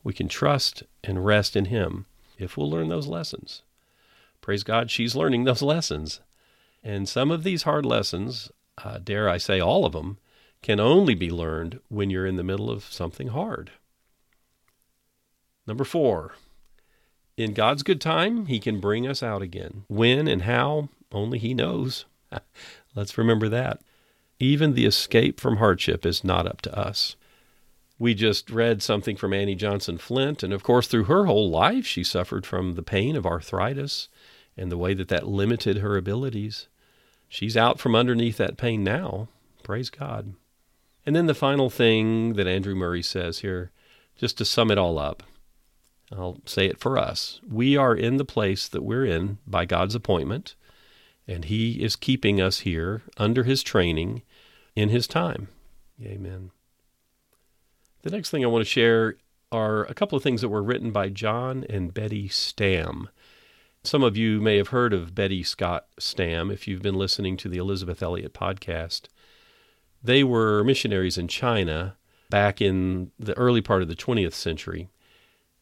We 0.05 0.13
can 0.13 0.27
trust 0.27 0.83
and 1.03 1.25
rest 1.25 1.55
in 1.55 1.65
Him 1.65 2.05
if 2.37 2.55
we'll 2.55 2.69
learn 2.69 2.89
those 2.89 3.07
lessons. 3.07 3.63
Praise 4.39 4.61
God, 4.61 4.91
she's 4.91 5.15
learning 5.15 5.43
those 5.45 5.61
lessons. 5.73 6.21
And 6.83 7.09
some 7.09 7.31
of 7.31 7.43
these 7.43 7.63
hard 7.63 7.87
lessons, 7.87 8.51
uh, 8.77 8.99
dare 9.03 9.27
I 9.27 9.37
say 9.37 9.59
all 9.59 9.83
of 9.83 9.93
them, 9.93 10.19
can 10.61 10.79
only 10.79 11.15
be 11.15 11.31
learned 11.31 11.79
when 11.89 12.11
you're 12.11 12.27
in 12.27 12.35
the 12.35 12.43
middle 12.43 12.69
of 12.69 12.83
something 12.83 13.29
hard. 13.29 13.71
Number 15.65 15.83
four, 15.83 16.35
in 17.35 17.53
God's 17.53 17.81
good 17.81 17.99
time, 17.99 18.45
He 18.45 18.59
can 18.59 18.79
bring 18.79 19.07
us 19.07 19.23
out 19.23 19.41
again. 19.41 19.85
When 19.87 20.27
and 20.27 20.43
how, 20.43 20.89
only 21.11 21.39
He 21.39 21.55
knows. 21.55 22.05
Let's 22.95 23.17
remember 23.17 23.49
that. 23.49 23.81
Even 24.39 24.75
the 24.75 24.85
escape 24.85 25.39
from 25.39 25.57
hardship 25.57 26.05
is 26.05 26.23
not 26.23 26.45
up 26.45 26.61
to 26.61 26.77
us. 26.77 27.15
We 27.97 28.13
just 28.13 28.49
read 28.49 28.83
something 28.83 29.15
from 29.15 29.33
Annie 29.33 29.55
Johnson 29.55 29.97
Flint, 29.97 30.43
and 30.43 30.51
of 30.51 30.63
course, 30.63 30.87
through 30.87 31.05
her 31.05 31.25
whole 31.25 31.49
life, 31.49 31.85
she 31.85 32.03
suffered 32.03 32.45
from 32.45 32.73
the 32.73 32.83
pain 32.83 33.15
of 33.15 33.25
arthritis 33.25 34.09
and 34.57 34.71
the 34.71 34.77
way 34.77 34.93
that 34.93 35.07
that 35.07 35.27
limited 35.27 35.77
her 35.77 35.95
abilities. 35.95 36.67
She's 37.29 37.55
out 37.55 37.79
from 37.79 37.95
underneath 37.95 38.37
that 38.37 38.57
pain 38.57 38.83
now. 38.83 39.29
Praise 39.63 39.89
God. 39.89 40.33
And 41.05 41.15
then 41.15 41.27
the 41.27 41.33
final 41.33 41.69
thing 41.69 42.33
that 42.33 42.47
Andrew 42.47 42.75
Murray 42.75 43.03
says 43.03 43.39
here, 43.39 43.71
just 44.17 44.37
to 44.37 44.45
sum 44.45 44.71
it 44.71 44.77
all 44.77 44.97
up, 44.97 45.23
I'll 46.11 46.39
say 46.45 46.67
it 46.67 46.79
for 46.79 46.97
us. 46.97 47.39
We 47.49 47.77
are 47.77 47.95
in 47.95 48.17
the 48.17 48.25
place 48.25 48.67
that 48.67 48.83
we're 48.83 49.05
in 49.05 49.37
by 49.47 49.65
God's 49.65 49.95
appointment, 49.95 50.55
and 51.27 51.45
He 51.45 51.83
is 51.83 51.95
keeping 51.95 52.39
us 52.39 52.59
here 52.59 53.03
under 53.17 53.43
His 53.43 53.63
training 53.63 54.21
in 54.75 54.89
His 54.89 55.07
time. 55.07 55.47
Amen. 56.01 56.51
The 58.05 58.11
next 58.11 58.29
thing 58.29 58.43
I 58.43 58.49
want 58.49 58.61
to 58.61 58.69
share 58.69 59.15
are 59.51 59.85
a 59.85 59.95
couple 59.95 60.15
of 60.15 60.21
things 60.21 60.41
that 60.41 60.49
were 60.49 60.61
written 60.61 60.91
by 60.91 61.09
John 61.09 61.65
and 61.67 61.91
Betty 61.91 62.27
Stam. 62.27 63.09
Some 63.83 64.03
of 64.03 64.15
you 64.15 64.39
may 64.39 64.57
have 64.57 64.67
heard 64.67 64.93
of 64.93 65.15
Betty 65.15 65.41
Scott 65.41 65.87
Stam 65.97 66.51
if 66.51 66.67
you've 66.67 66.83
been 66.83 66.93
listening 66.93 67.35
to 67.37 67.49
the 67.49 67.57
Elisabeth 67.57 68.03
Elliot 68.03 68.31
podcast. 68.31 69.07
They 70.03 70.23
were 70.23 70.63
missionaries 70.63 71.17
in 71.17 71.27
China 71.27 71.95
back 72.29 72.61
in 72.61 73.09
the 73.17 73.35
early 73.39 73.61
part 73.61 73.81
of 73.81 73.87
the 73.87 73.95
20th 73.95 74.33
century. 74.33 74.87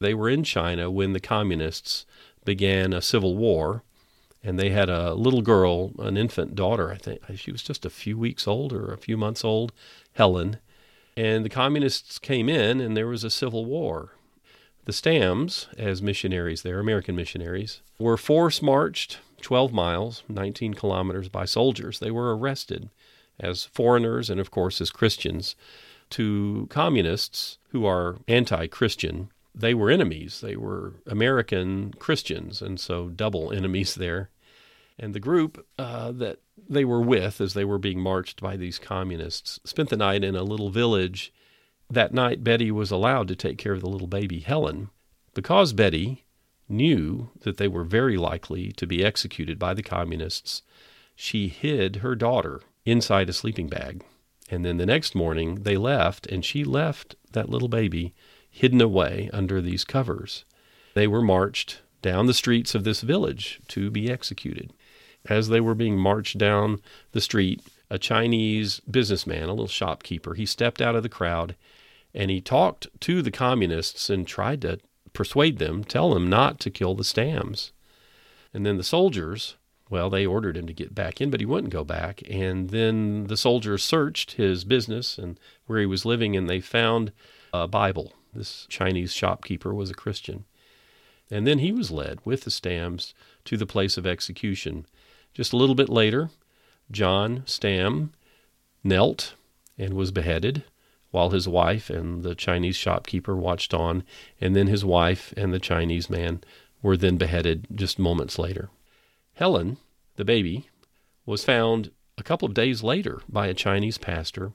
They 0.01 0.13
were 0.13 0.29
in 0.29 0.43
China 0.43 0.91
when 0.91 1.13
the 1.13 1.21
communists 1.21 2.05
began 2.43 2.91
a 2.91 3.01
civil 3.01 3.37
war, 3.37 3.83
and 4.43 4.59
they 4.59 4.71
had 4.71 4.89
a 4.89 5.13
little 5.13 5.43
girl, 5.43 5.93
an 5.97 6.17
infant 6.17 6.55
daughter, 6.55 6.91
I 6.91 6.97
think. 6.97 7.21
She 7.37 7.53
was 7.53 7.63
just 7.63 7.85
a 7.85 7.89
few 7.89 8.17
weeks 8.17 8.49
old 8.49 8.73
or 8.73 8.91
a 8.91 8.97
few 8.97 9.15
months 9.15 9.45
old, 9.45 9.71
Helen 10.11 10.57
and 11.15 11.45
the 11.45 11.49
communists 11.49 12.19
came 12.19 12.49
in, 12.49 12.79
and 12.79 12.95
there 12.95 13.07
was 13.07 13.23
a 13.23 13.29
civil 13.29 13.65
war. 13.65 14.13
The 14.85 14.91
Stams, 14.91 15.67
as 15.77 16.01
missionaries 16.01 16.61
there, 16.61 16.79
American 16.79 17.15
missionaries, 17.15 17.81
were 17.97 18.17
force 18.17 18.61
marched 18.61 19.19
12 19.41 19.71
miles, 19.71 20.23
19 20.27 20.73
kilometers, 20.73 21.29
by 21.29 21.45
soldiers. 21.45 21.99
They 21.99 22.11
were 22.11 22.35
arrested 22.35 22.89
as 23.39 23.63
foreigners 23.65 24.29
and, 24.29 24.39
of 24.39 24.51
course, 24.51 24.81
as 24.81 24.89
Christians 24.89 25.55
to 26.11 26.67
communists 26.69 27.57
who 27.69 27.85
are 27.85 28.17
anti 28.27 28.67
Christian. 28.67 29.29
They 29.55 29.73
were 29.73 29.89
enemies. 29.89 30.41
They 30.41 30.55
were 30.55 30.95
American 31.07 31.93
Christians, 31.99 32.61
and 32.61 32.79
so 32.79 33.09
double 33.09 33.53
enemies 33.53 33.95
there. 33.95 34.29
And 34.99 35.13
the 35.13 35.19
group 35.19 35.65
uh, 35.77 36.11
that 36.13 36.39
they 36.69 36.85
were 36.85 37.01
with 37.01 37.41
as 37.41 37.53
they 37.53 37.65
were 37.65 37.79
being 37.79 37.99
marched 37.99 38.41
by 38.41 38.57
these 38.57 38.79
communists 38.79 39.59
spent 39.65 39.89
the 39.89 39.97
night 39.97 40.23
in 40.23 40.35
a 40.35 40.43
little 40.43 40.69
village. 40.69 41.33
That 41.89 42.13
night, 42.13 42.43
Betty 42.43 42.71
was 42.71 42.91
allowed 42.91 43.27
to 43.29 43.35
take 43.35 43.57
care 43.57 43.73
of 43.73 43.81
the 43.81 43.89
little 43.89 44.07
baby, 44.07 44.39
Helen. 44.39 44.89
Because 45.33 45.73
Betty 45.73 46.25
knew 46.69 47.31
that 47.41 47.57
they 47.57 47.67
were 47.67 47.83
very 47.83 48.17
likely 48.17 48.71
to 48.73 48.87
be 48.87 49.03
executed 49.03 49.59
by 49.59 49.73
the 49.73 49.83
communists, 49.83 50.61
she 51.15 51.47
hid 51.47 51.97
her 51.97 52.15
daughter 52.15 52.61
inside 52.85 53.29
a 53.29 53.33
sleeping 53.33 53.67
bag. 53.67 54.03
And 54.49 54.63
then 54.63 54.77
the 54.77 54.85
next 54.85 55.15
morning, 55.15 55.63
they 55.63 55.77
left, 55.77 56.27
and 56.27 56.45
she 56.45 56.63
left 56.63 57.15
that 57.31 57.49
little 57.49 57.67
baby 57.67 58.13
hidden 58.49 58.81
away 58.81 59.29
under 59.33 59.61
these 59.61 59.83
covers. 59.83 60.45
They 60.93 61.07
were 61.07 61.21
marched 61.21 61.81
down 62.01 62.27
the 62.27 62.33
streets 62.33 62.75
of 62.75 62.83
this 62.83 63.01
village 63.01 63.59
to 63.69 63.89
be 63.89 64.11
executed 64.11 64.71
as 65.29 65.49
they 65.49 65.61
were 65.61 65.75
being 65.75 65.97
marched 65.97 66.37
down 66.37 66.81
the 67.11 67.21
street, 67.21 67.61
a 67.89 67.97
Chinese 67.97 68.79
businessman, 68.81 69.43
a 69.43 69.53
little 69.53 69.67
shopkeeper, 69.67 70.33
he 70.33 70.45
stepped 70.45 70.81
out 70.81 70.95
of 70.95 71.03
the 71.03 71.09
crowd 71.09 71.55
and 72.13 72.29
he 72.29 72.41
talked 72.41 72.87
to 73.01 73.21
the 73.21 73.31
communists 73.31 74.09
and 74.09 74.27
tried 74.27 74.61
to 74.61 74.79
persuade 75.13 75.59
them, 75.59 75.83
tell 75.83 76.13
them 76.13 76.29
not 76.29 76.59
to 76.59 76.69
kill 76.69 76.95
the 76.95 77.03
Stams. 77.03 77.71
And 78.53 78.65
then 78.65 78.77
the 78.77 78.83
soldiers, 78.83 79.55
well, 79.89 80.09
they 80.09 80.25
ordered 80.25 80.57
him 80.57 80.67
to 80.67 80.73
get 80.73 80.93
back 80.93 81.21
in, 81.21 81.29
but 81.29 81.39
he 81.39 81.45
wouldn't 81.45 81.73
go 81.73 81.83
back. 81.83 82.21
And 82.29 82.69
then 82.69 83.25
the 83.25 83.37
soldiers 83.37 83.83
searched 83.83 84.33
his 84.33 84.63
business 84.63 85.17
and 85.17 85.39
where 85.65 85.79
he 85.79 85.85
was 85.85 86.05
living, 86.05 86.35
and 86.35 86.49
they 86.49 86.59
found 86.59 87.11
a 87.53 87.67
Bible. 87.67 88.13
This 88.33 88.65
Chinese 88.69 89.13
shopkeeper 89.13 89.73
was 89.73 89.89
a 89.89 89.95
Christian. 89.95 90.45
And 91.31 91.47
then 91.47 91.59
he 91.59 91.71
was 91.71 91.91
led 91.91 92.19
with 92.25 92.43
the 92.43 92.51
Stams 92.51 93.13
to 93.45 93.57
the 93.57 93.65
place 93.65 93.97
of 93.97 94.05
execution. 94.05 94.85
Just 95.33 95.53
a 95.53 95.57
little 95.57 95.75
bit 95.75 95.89
later, 95.89 96.29
John 96.91 97.43
Stam 97.45 98.13
knelt 98.83 99.35
and 99.77 99.93
was 99.93 100.11
beheaded 100.11 100.63
while 101.11 101.29
his 101.29 101.47
wife 101.47 101.89
and 101.89 102.23
the 102.23 102.35
Chinese 102.35 102.75
shopkeeper 102.75 103.35
watched 103.35 103.73
on, 103.73 104.03
and 104.41 104.55
then 104.55 104.67
his 104.67 104.83
wife 104.83 105.33
and 105.37 105.53
the 105.53 105.59
Chinese 105.59 106.09
man 106.09 106.41
were 106.81 106.97
then 106.97 107.17
beheaded 107.17 107.67
just 107.73 107.99
moments 107.99 108.37
later. 108.39 108.69
Helen, 109.35 109.77
the 110.15 110.25
baby, 110.25 110.69
was 111.25 111.45
found 111.45 111.91
a 112.17 112.23
couple 112.23 112.47
of 112.47 112.53
days 112.53 112.83
later 112.83 113.21
by 113.27 113.47
a 113.47 113.53
Chinese 113.53 113.97
pastor. 113.97 114.53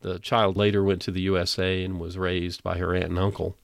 The 0.00 0.18
child 0.18 0.56
later 0.56 0.84
went 0.84 1.02
to 1.02 1.10
the 1.10 1.22
USA 1.22 1.82
and 1.84 1.98
was 1.98 2.16
raised 2.16 2.62
by 2.62 2.78
her 2.78 2.94
aunt 2.94 3.06
and 3.10 3.18
uncle. 3.18 3.56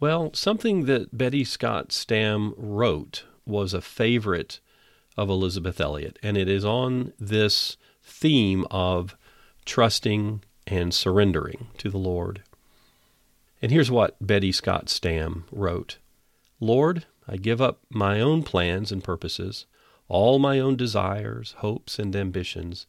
Well, 0.00 0.32
something 0.34 0.86
that 0.86 1.16
Betty 1.16 1.44
Scott 1.44 1.92
Stam 1.92 2.54
wrote 2.56 3.24
was 3.44 3.74
a 3.74 3.80
favorite 3.80 4.60
of 5.16 5.30
Elisabeth 5.30 5.80
Elliot, 5.80 6.18
and 6.22 6.36
it 6.36 6.48
is 6.48 6.64
on 6.64 7.12
this 7.18 7.76
theme 8.02 8.66
of 8.70 9.16
trusting 9.64 10.42
and 10.66 10.92
surrendering 10.92 11.68
to 11.78 11.90
the 11.90 11.98
Lord. 11.98 12.42
And 13.62 13.72
here's 13.72 13.90
what 13.90 14.16
Betty 14.20 14.52
Scott 14.52 14.88
Stam 14.88 15.44
wrote 15.50 15.98
Lord, 16.60 17.06
I 17.28 17.36
give 17.36 17.60
up 17.60 17.80
my 17.90 18.20
own 18.20 18.42
plans 18.42 18.92
and 18.92 19.02
purposes, 19.02 19.66
all 20.08 20.38
my 20.38 20.60
own 20.60 20.76
desires, 20.76 21.54
hopes, 21.58 21.98
and 21.98 22.14
ambitions, 22.14 22.86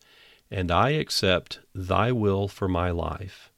and 0.51 0.71
I 0.71 0.91
accept 0.91 1.59
Thy 1.73 2.11
will 2.11 2.47
for 2.47 2.67
my 2.67 2.91
life. 2.91 3.51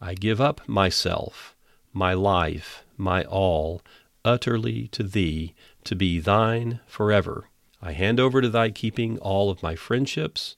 I 0.00 0.14
give 0.14 0.40
up 0.40 0.66
myself, 0.68 1.54
my 1.92 2.14
life, 2.14 2.84
my 2.96 3.24
all, 3.24 3.82
utterly 4.24 4.88
to 4.88 5.02
Thee, 5.02 5.54
to 5.84 5.94
be 5.94 6.20
Thine 6.20 6.80
forever. 6.86 7.48
I 7.86 7.92
hand 7.92 8.18
over 8.18 8.40
to 8.40 8.48
thy 8.48 8.70
keeping 8.70 9.18
all 9.18 9.50
of 9.50 9.62
my 9.62 9.76
friendships. 9.76 10.56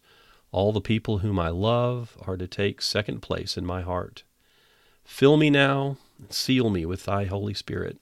All 0.52 0.72
the 0.72 0.80
people 0.80 1.18
whom 1.18 1.40
I 1.40 1.48
love 1.48 2.16
are 2.24 2.36
to 2.36 2.46
take 2.46 2.80
second 2.80 3.20
place 3.20 3.56
in 3.56 3.66
my 3.66 3.82
heart. 3.82 4.22
Fill 5.04 5.36
me 5.36 5.50
now, 5.50 5.96
seal 6.30 6.70
me 6.70 6.86
with 6.86 7.04
thy 7.04 7.24
Holy 7.24 7.52
Spirit. 7.52 8.00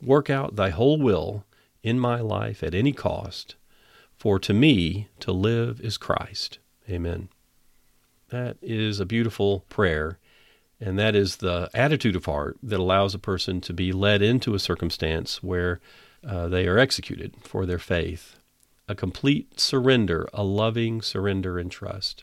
Work 0.00 0.30
out 0.30 0.56
thy 0.56 0.70
whole 0.70 0.98
will 0.98 1.44
in 1.82 2.00
my 2.00 2.20
life 2.20 2.62
at 2.62 2.74
any 2.74 2.92
cost, 2.92 3.56
for 4.16 4.38
to 4.38 4.54
me 4.54 5.08
to 5.20 5.32
live 5.32 5.78
is 5.82 5.98
Christ. 5.98 6.58
Amen. 6.88 7.28
That 8.30 8.56
is 8.62 9.00
a 9.00 9.06
beautiful 9.06 9.66
prayer. 9.68 10.18
And 10.80 10.98
that 10.98 11.14
is 11.14 11.36
the 11.36 11.68
attitude 11.74 12.16
of 12.16 12.24
heart 12.24 12.56
that 12.62 12.80
allows 12.80 13.14
a 13.14 13.18
person 13.18 13.60
to 13.62 13.74
be 13.74 13.92
led 13.92 14.22
into 14.22 14.54
a 14.54 14.58
circumstance 14.58 15.42
where 15.42 15.78
uh, 16.26 16.48
they 16.48 16.66
are 16.66 16.78
executed 16.78 17.34
for 17.42 17.66
their 17.66 17.78
faith. 17.78 18.36
A 18.88 18.94
complete 18.94 19.58
surrender, 19.58 20.28
a 20.32 20.44
loving 20.44 21.02
surrender 21.02 21.58
and 21.58 21.72
trust. 21.72 22.22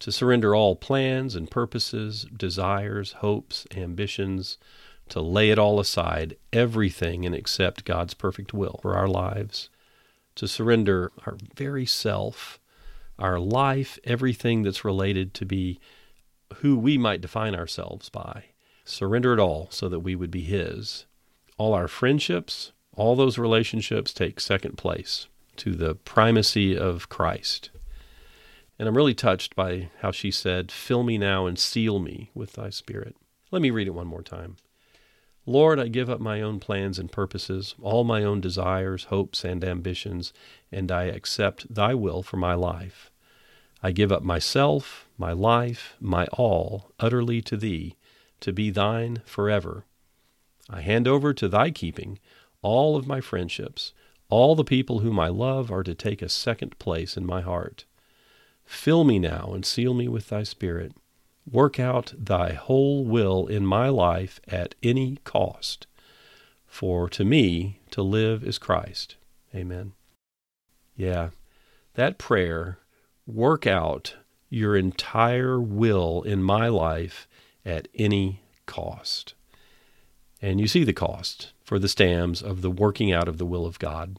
To 0.00 0.10
surrender 0.10 0.56
all 0.56 0.74
plans 0.74 1.36
and 1.36 1.48
purposes, 1.48 2.26
desires, 2.36 3.12
hopes, 3.12 3.64
ambitions, 3.76 4.58
to 5.10 5.20
lay 5.20 5.50
it 5.50 5.58
all 5.58 5.78
aside, 5.78 6.36
everything, 6.52 7.24
and 7.24 7.32
accept 7.32 7.84
God's 7.84 8.14
perfect 8.14 8.52
will 8.52 8.80
for 8.82 8.96
our 8.96 9.06
lives. 9.06 9.70
To 10.34 10.48
surrender 10.48 11.12
our 11.26 11.36
very 11.54 11.86
self, 11.86 12.58
our 13.16 13.38
life, 13.38 13.96
everything 14.02 14.62
that's 14.64 14.84
related 14.84 15.32
to 15.34 15.46
be 15.46 15.78
who 16.56 16.76
we 16.76 16.98
might 16.98 17.20
define 17.20 17.54
ourselves 17.54 18.08
by. 18.08 18.46
Surrender 18.84 19.32
it 19.32 19.38
all 19.38 19.68
so 19.70 19.88
that 19.88 20.00
we 20.00 20.16
would 20.16 20.32
be 20.32 20.42
His. 20.42 21.06
All 21.56 21.72
our 21.72 21.86
friendships, 21.86 22.72
all 22.96 23.14
those 23.14 23.38
relationships 23.38 24.12
take 24.12 24.40
second 24.40 24.76
place 24.76 25.28
to 25.60 25.74
the 25.74 25.94
primacy 25.94 26.76
of 26.76 27.08
Christ. 27.08 27.70
And 28.78 28.88
I'm 28.88 28.96
really 28.96 29.14
touched 29.14 29.54
by 29.54 29.90
how 30.00 30.10
she 30.10 30.30
said, 30.30 30.72
Fill 30.72 31.02
me 31.02 31.18
now 31.18 31.44
and 31.44 31.58
seal 31.58 31.98
me 31.98 32.30
with 32.34 32.54
thy 32.54 32.70
spirit. 32.70 33.14
Let 33.50 33.60
me 33.60 33.70
read 33.70 33.86
it 33.86 33.94
one 33.94 34.06
more 34.06 34.22
time. 34.22 34.56
Lord, 35.44 35.78
I 35.78 35.88
give 35.88 36.08
up 36.08 36.20
my 36.20 36.40
own 36.40 36.60
plans 36.60 36.98
and 36.98 37.12
purposes, 37.12 37.74
all 37.82 38.04
my 38.04 38.22
own 38.24 38.40
desires, 38.40 39.04
hopes, 39.04 39.44
and 39.44 39.62
ambitions, 39.62 40.32
and 40.72 40.90
I 40.90 41.04
accept 41.04 41.74
thy 41.74 41.92
will 41.92 42.22
for 42.22 42.38
my 42.38 42.54
life. 42.54 43.10
I 43.82 43.92
give 43.92 44.10
up 44.10 44.22
myself, 44.22 45.06
my 45.18 45.32
life, 45.32 45.96
my 46.00 46.26
all, 46.32 46.90
utterly 46.98 47.42
to 47.42 47.56
thee, 47.56 47.96
to 48.40 48.52
be 48.52 48.70
thine 48.70 49.22
forever. 49.26 49.84
I 50.70 50.80
hand 50.80 51.06
over 51.06 51.34
to 51.34 51.48
thy 51.48 51.70
keeping 51.70 52.18
all 52.62 52.96
of 52.96 53.06
my 53.06 53.20
friendships. 53.20 53.92
All 54.30 54.54
the 54.54 54.64
people 54.64 55.00
whom 55.00 55.18
I 55.18 55.28
love 55.28 55.72
are 55.72 55.82
to 55.82 55.94
take 55.94 56.22
a 56.22 56.28
second 56.28 56.78
place 56.78 57.16
in 57.16 57.26
my 57.26 57.40
heart. 57.40 57.84
Fill 58.64 59.02
me 59.02 59.18
now 59.18 59.50
and 59.52 59.66
seal 59.66 59.92
me 59.92 60.06
with 60.06 60.28
thy 60.28 60.44
Spirit. 60.44 60.92
Work 61.50 61.80
out 61.80 62.14
thy 62.16 62.52
whole 62.52 63.04
will 63.04 63.48
in 63.48 63.66
my 63.66 63.88
life 63.88 64.40
at 64.46 64.76
any 64.84 65.18
cost. 65.24 65.88
For 66.68 67.08
to 67.08 67.24
me, 67.24 67.80
to 67.90 68.02
live 68.02 68.44
is 68.44 68.58
Christ. 68.58 69.16
Amen. 69.52 69.92
Yeah, 70.96 71.30
that 71.94 72.18
prayer, 72.18 72.78
work 73.26 73.66
out 73.66 74.14
your 74.48 74.76
entire 74.76 75.60
will 75.60 76.22
in 76.22 76.42
my 76.42 76.68
life 76.68 77.26
at 77.64 77.88
any 77.94 78.42
cost. 78.66 79.34
And 80.40 80.60
you 80.60 80.68
see 80.68 80.84
the 80.84 80.92
cost 80.92 81.52
for 81.70 81.78
the 81.78 81.86
Stams 81.86 82.42
of 82.42 82.62
the 82.62 82.70
working 82.70 83.12
out 83.12 83.28
of 83.28 83.38
the 83.38 83.46
will 83.46 83.64
of 83.64 83.78
God. 83.78 84.16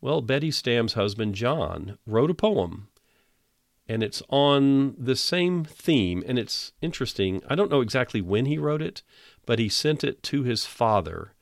Well, 0.00 0.20
Betty 0.20 0.52
Stam's 0.52 0.92
husband, 0.92 1.34
John, 1.34 1.98
wrote 2.06 2.30
a 2.30 2.34
poem, 2.34 2.86
and 3.88 4.00
it's 4.00 4.22
on 4.28 4.94
the 4.96 5.16
same 5.16 5.64
theme. 5.64 6.22
And 6.24 6.38
it's 6.38 6.70
interesting. 6.80 7.42
I 7.48 7.56
don't 7.56 7.72
know 7.72 7.80
exactly 7.80 8.20
when 8.20 8.46
he 8.46 8.56
wrote 8.56 8.82
it, 8.82 9.02
but 9.46 9.58
he 9.58 9.68
sent 9.68 10.04
it 10.04 10.22
to 10.22 10.44
his 10.44 10.64
father. 10.64 11.34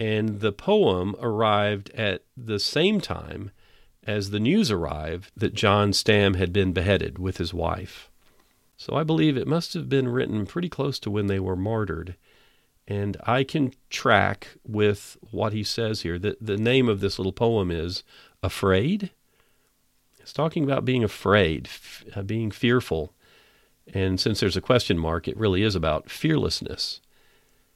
And 0.00 0.40
the 0.40 0.52
poem 0.52 1.14
arrived 1.20 1.90
at 1.90 2.24
the 2.34 2.58
same 2.58 3.02
time 3.02 3.50
as 4.04 4.30
the 4.30 4.40
news 4.40 4.70
arrived 4.70 5.30
that 5.36 5.52
John 5.52 5.90
Stamm 5.90 6.36
had 6.36 6.54
been 6.54 6.72
beheaded 6.72 7.18
with 7.18 7.36
his 7.36 7.52
wife. 7.52 8.10
So 8.78 8.96
I 8.96 9.02
believe 9.02 9.36
it 9.36 9.46
must 9.46 9.74
have 9.74 9.90
been 9.90 10.08
written 10.08 10.46
pretty 10.46 10.70
close 10.70 10.98
to 11.00 11.10
when 11.10 11.26
they 11.26 11.38
were 11.38 11.54
martyred. 11.54 12.16
And 12.86 13.16
I 13.24 13.44
can 13.44 13.72
track 13.88 14.48
with 14.66 15.16
what 15.30 15.52
he 15.52 15.64
says 15.64 16.02
here. 16.02 16.18
The, 16.18 16.36
the 16.40 16.56
name 16.56 16.88
of 16.88 17.00
this 17.00 17.18
little 17.18 17.32
poem 17.32 17.70
is 17.70 18.02
Afraid. 18.42 19.10
It's 20.20 20.32
talking 20.32 20.64
about 20.64 20.84
being 20.84 21.04
afraid, 21.04 21.66
f- 21.66 22.04
uh, 22.14 22.22
being 22.22 22.50
fearful. 22.50 23.12
And 23.92 24.18
since 24.18 24.40
there's 24.40 24.56
a 24.56 24.62
question 24.62 24.98
mark, 24.98 25.28
it 25.28 25.36
really 25.36 25.62
is 25.62 25.74
about 25.74 26.10
fearlessness. 26.10 27.00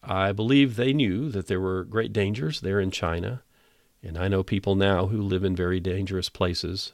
I 0.03 0.33
believe 0.33 0.77
they 0.77 0.93
knew 0.93 1.31
that 1.31 1.47
there 1.47 1.61
were 1.61 1.85
great 1.85 2.13
dangers 2.13 2.61
there 2.61 2.81
in 2.81 2.91
China 2.91 3.43
and 4.03 4.17
I 4.17 4.29
know 4.29 4.43
people 4.43 4.75
now 4.75 5.07
who 5.07 5.21
live 5.21 5.45
in 5.45 5.57
very 5.57 5.81
dangerous 5.81 6.29
places. 6.29 6.93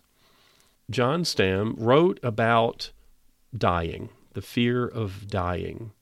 John 0.91 1.25
Stam 1.25 1.75
wrote 1.79 2.19
about 2.23 2.93
dying, 3.57 4.11
the 4.33 4.43
fear 4.43 4.87
of 4.87 5.29
dying. 5.29 5.93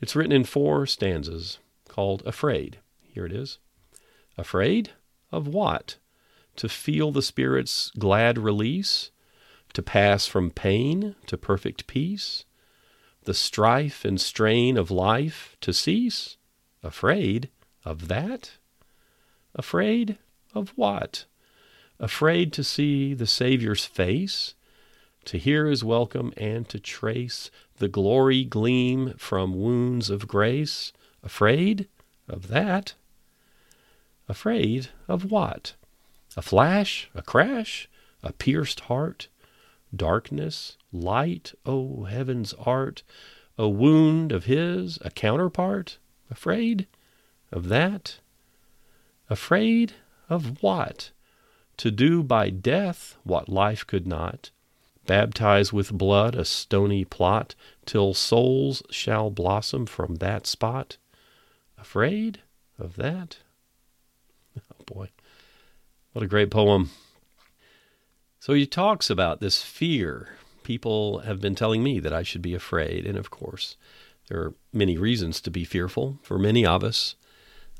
It's 0.00 0.14
written 0.14 0.32
in 0.32 0.44
four 0.44 0.86
stanzas 0.86 1.58
called 1.88 2.22
Afraid. 2.24 2.78
Here 3.02 3.26
it 3.26 3.32
is. 3.32 3.58
Afraid 4.36 4.90
of 5.32 5.48
what? 5.48 5.96
To 6.56 6.68
feel 6.68 7.10
the 7.10 7.22
Spirit's 7.22 7.90
glad 7.98 8.38
release? 8.38 9.10
To 9.74 9.82
pass 9.82 10.26
from 10.26 10.50
pain 10.50 11.16
to 11.26 11.36
perfect 11.36 11.86
peace? 11.86 12.44
The 13.24 13.34
strife 13.34 14.04
and 14.04 14.20
strain 14.20 14.76
of 14.76 14.90
life 14.90 15.56
to 15.60 15.72
cease? 15.72 16.36
Afraid 16.82 17.50
of 17.84 18.08
that? 18.08 18.52
Afraid 19.54 20.18
of 20.54 20.70
what? 20.76 21.24
Afraid 21.98 22.52
to 22.52 22.62
see 22.62 23.14
the 23.14 23.26
Saviour's 23.26 23.84
face, 23.84 24.54
to 25.28 25.36
hear 25.36 25.66
his 25.66 25.84
welcome, 25.84 26.32
and 26.38 26.66
to 26.70 26.80
trace 26.80 27.50
the 27.76 27.86
glory 27.86 28.44
gleam 28.44 29.12
from 29.18 29.52
wounds 29.52 30.08
of 30.08 30.26
grace? 30.26 30.90
Afraid 31.22 31.86
of 32.26 32.48
that? 32.48 32.94
Afraid 34.26 34.88
of 35.06 35.30
what? 35.30 35.74
A 36.34 36.40
flash, 36.40 37.10
a 37.14 37.20
crash, 37.20 37.90
a 38.22 38.32
pierced 38.32 38.80
heart, 38.80 39.28
darkness, 39.94 40.78
light, 40.92 41.52
O 41.66 41.98
oh, 42.00 42.04
heaven's 42.04 42.54
art, 42.54 43.02
a 43.58 43.68
wound 43.68 44.32
of 44.32 44.46
his, 44.46 44.98
a 45.02 45.10
counterpart? 45.10 45.98
Afraid 46.30 46.86
of 47.52 47.68
that? 47.68 48.20
Afraid 49.28 49.92
of 50.30 50.62
what? 50.62 51.10
To 51.76 51.90
do 51.90 52.22
by 52.22 52.48
death 52.48 53.18
what 53.24 53.50
life 53.50 53.86
could 53.86 54.06
not, 54.06 54.52
baptize 55.08 55.72
with 55.72 55.90
blood 55.90 56.36
a 56.36 56.44
stony 56.44 57.04
plot, 57.04 57.56
till 57.84 58.14
souls 58.14 58.84
shall 58.90 59.30
blossom 59.30 59.86
from 59.86 60.16
that 60.16 60.46
spot. 60.46 60.98
Afraid 61.76 62.42
of 62.78 62.94
that? 62.94 63.38
Oh 64.80 64.84
boy, 64.86 65.10
what 66.12 66.24
a 66.24 66.28
great 66.28 66.50
poem. 66.50 66.90
So 68.40 68.54
he 68.54 68.66
talks 68.66 69.10
about 69.10 69.40
this 69.40 69.62
fear. 69.62 70.30
People 70.62 71.20
have 71.20 71.40
been 71.40 71.54
telling 71.54 71.82
me 71.82 72.00
that 72.00 72.12
I 72.12 72.22
should 72.22 72.42
be 72.42 72.54
afraid, 72.54 73.06
and 73.06 73.18
of 73.18 73.30
course, 73.30 73.76
there 74.28 74.38
are 74.38 74.54
many 74.72 74.96
reasons 74.96 75.40
to 75.42 75.50
be 75.50 75.64
fearful 75.64 76.18
for 76.22 76.38
many 76.38 76.64
of 76.66 76.82
us, 76.82 77.16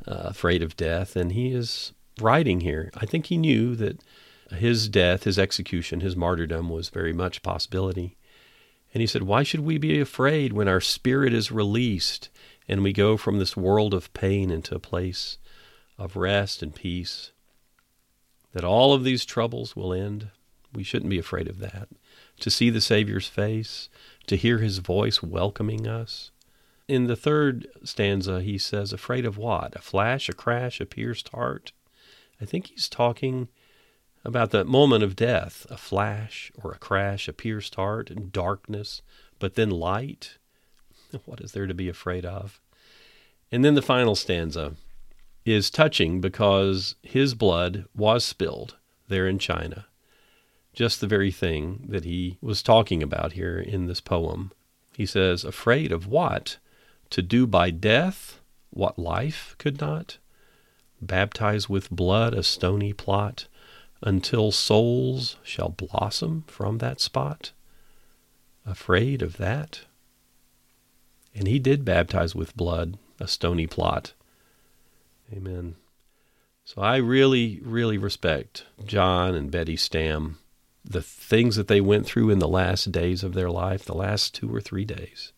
uh, 0.07 0.23
afraid 0.25 0.63
of 0.63 0.77
death, 0.77 1.17
and 1.17 1.33
he 1.33 1.53
is 1.53 1.93
writing 2.21 2.61
here. 2.61 2.91
I 2.95 3.07
think 3.07 3.27
he 3.27 3.37
knew 3.37 3.75
that 3.77 4.03
his 4.51 4.89
death, 4.89 5.25
his 5.25 5.39
execution, 5.39 6.01
his 6.01 6.17
martyrdom 6.17 6.71
was 6.71 6.89
very 6.89 7.13
much 7.13 7.43
possibility. 7.43 8.17
And 8.95 9.01
he 9.01 9.07
said, 9.07 9.23
Why 9.23 9.43
should 9.43 9.61
we 9.61 9.79
be 9.79 10.01
afraid 10.01 10.53
when 10.53 10.69
our 10.69 10.81
spirit 10.81 11.35
is 11.35 11.53
released 11.53 12.31
and 12.67 12.83
we 12.83 12.93
go 12.93 13.17
from 13.17 13.39
this 13.39 13.57
world 13.57 13.95
of 13.95 14.13
pain 14.15 14.51
into 14.51 14.75
a 14.75 14.81
place 14.81 15.39
of 15.99 16.17
rest 16.17 16.63
and 16.63 16.75
peace? 16.75 17.33
That 18.53 18.65
all 18.65 18.95
of 18.95 19.05
these 19.05 19.27
troubles 19.27 19.77
will 19.77 19.93
end. 19.93 20.29
We 20.73 20.83
shouldn't 20.83 21.11
be 21.11 21.19
afraid 21.19 21.49
of 21.49 21.59
that. 21.59 21.89
To 22.41 22.51
see 22.51 22.71
the 22.71 22.81
Savior's 22.81 23.29
face, 23.29 23.89
to 24.27 24.37
hear 24.37 24.59
his 24.59 24.79
voice 24.79 25.23
welcoming 25.23 25.87
us. 25.87 26.31
In 26.87 27.07
the 27.07 27.17
third 27.17 27.67
stanza, 27.85 28.41
he 28.41 28.57
says, 28.57 28.93
Afraid 28.93 29.27
of 29.27 29.37
what? 29.37 29.77
A 29.77 29.81
flash, 29.83 30.29
a 30.31 30.33
crash, 30.33 30.81
a 30.81 30.87
pierced 30.87 31.29
heart? 31.31 31.73
I 32.41 32.47
think 32.47 32.69
he's 32.69 32.89
talking 32.89 33.49
about 34.25 34.51
that 34.51 34.67
moment 34.67 35.05
of 35.05 35.17
death 35.17 35.67
a 35.71 35.77
flash 35.77 36.51
or 36.63 36.73
a 36.73 36.79
crash, 36.79 37.29
a 37.29 37.33
pierced 37.33 37.75
heart, 37.77 38.11
and 38.11 38.33
darkness, 38.33 39.03
but 39.39 39.55
then 39.55 39.71
light. 39.71 40.39
What 41.25 41.41
is 41.41 41.53
there 41.53 41.67
to 41.67 41.75
be 41.75 41.89
afraid 41.89 42.27
of? 42.27 42.61
And 43.51 43.65
then 43.65 43.75
the 43.75 43.83
final 43.83 44.15
stanza 44.15 44.75
is 45.47 45.71
touching 45.71 46.21
because 46.21 46.97
his 47.03 47.35
blood 47.35 47.87
was 47.95 48.25
spilled 48.25 48.77
there 49.09 49.27
in 49.27 49.39
China. 49.39 49.87
Just 50.75 51.01
the 51.01 51.07
very 51.07 51.31
thing 51.31 51.87
that 51.89 52.05
he 52.05 52.37
was 52.43 52.63
talking 52.63 53.03
about 53.03 53.33
here 53.33 53.59
in 53.59 53.87
this 53.87 54.03
poem. 54.03 54.53
He 54.95 55.07
says, 55.07 55.45
Afraid 55.45 55.93
of 55.93 56.07
what? 56.07 56.59
To 57.11 57.23
do 57.23 57.47
by 57.47 57.71
death 57.71 58.41
what 58.71 58.99
life 58.99 59.55
could 59.59 59.81
not? 59.81 60.19
baptize 61.01 61.69
with 61.69 61.91
blood 61.91 62.35
a 62.35 62.43
stony 62.43 62.93
plot, 62.93 63.47
until 64.03 64.53
souls 64.53 65.37
shall 65.43 65.69
blossom 65.69 66.45
from 66.47 66.79
that 66.79 67.01
spot? 67.01 67.53
Afraid 68.67 69.23
of 69.23 69.37
that? 69.39 69.83
And 71.35 71.49
he 71.49 71.59
did 71.59 71.85
baptize 71.85 72.35
with 72.35 72.57
blood, 72.57 72.99
a 73.21 73.29
stony 73.29 73.67
plot. 73.67 74.13
Amen. 75.33 75.77
So 76.65 76.83
I 76.83 76.97
really, 76.97 77.61
really 77.63 77.97
respect 77.97 78.67
John 78.85 79.35
and 79.35 79.51
Betty 79.51 79.77
Stam, 79.77 80.39
the 80.85 81.03
things 81.03 81.57
that 81.57 81.69
they 81.69 81.81
went 81.81 82.07
through 82.07 82.31
in 82.31 82.41
the 82.41 82.49
last 82.49 82.93
days 82.93 83.23
of 83.23 83.35
their 83.35 83.51
life, 83.51 83.85
the 83.85 83.95
last 83.95 84.35
two 84.35 84.55
or 84.55 84.61
three 84.61 84.85
days. 84.85 85.33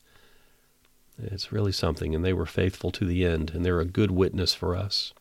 It's 1.22 1.52
really 1.52 1.72
something, 1.72 2.14
and 2.14 2.24
they 2.24 2.32
were 2.32 2.46
faithful 2.46 2.90
to 2.92 3.04
the 3.04 3.24
end, 3.24 3.50
and 3.54 3.64
they're 3.64 3.80
a 3.80 3.84
good 3.84 4.10
witness 4.10 4.54
for 4.54 4.74
us. 4.74 5.12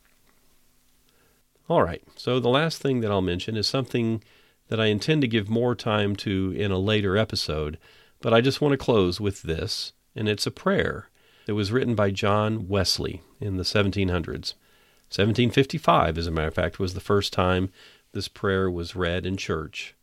All 1.70 1.84
right, 1.84 2.02
so 2.16 2.40
the 2.40 2.48
last 2.48 2.82
thing 2.82 2.98
that 3.00 3.12
I'll 3.12 3.20
mention 3.20 3.56
is 3.56 3.68
something 3.68 4.24
that 4.66 4.80
I 4.80 4.86
intend 4.86 5.22
to 5.22 5.28
give 5.28 5.48
more 5.48 5.76
time 5.76 6.16
to 6.16 6.50
in 6.50 6.72
a 6.72 6.80
later 6.80 7.16
episode, 7.16 7.78
but 8.20 8.34
I 8.34 8.40
just 8.40 8.60
want 8.60 8.72
to 8.72 8.76
close 8.76 9.20
with 9.20 9.42
this, 9.42 9.92
and 10.16 10.28
it's 10.28 10.48
a 10.48 10.50
prayer 10.50 11.10
that 11.46 11.54
was 11.54 11.70
written 11.70 11.94
by 11.94 12.10
John 12.10 12.66
Wesley 12.66 13.22
in 13.40 13.56
the 13.56 13.62
1700s. 13.62 14.54
1755, 15.14 16.18
as 16.18 16.26
a 16.26 16.32
matter 16.32 16.48
of 16.48 16.54
fact, 16.54 16.80
was 16.80 16.94
the 16.94 17.00
first 17.00 17.32
time 17.32 17.70
this 18.10 18.26
prayer 18.26 18.68
was 18.68 18.96
read 18.96 19.24
in 19.24 19.36
church. 19.36 19.94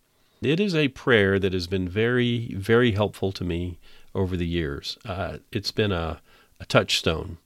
It 0.41 0.61
is 0.61 0.73
a 0.73 0.87
prayer 0.87 1.37
that 1.37 1.51
has 1.51 1.67
been 1.67 1.89
very, 1.89 2.55
very 2.55 2.93
helpful 2.93 3.33
to 3.33 3.43
me 3.43 3.77
over 4.15 4.37
the 4.37 4.47
years. 4.47 4.97
Uh, 5.03 5.39
it's 5.51 5.73
been 5.73 5.91
a, 5.91 6.21
a 6.61 6.65
touchstone. 6.65 7.39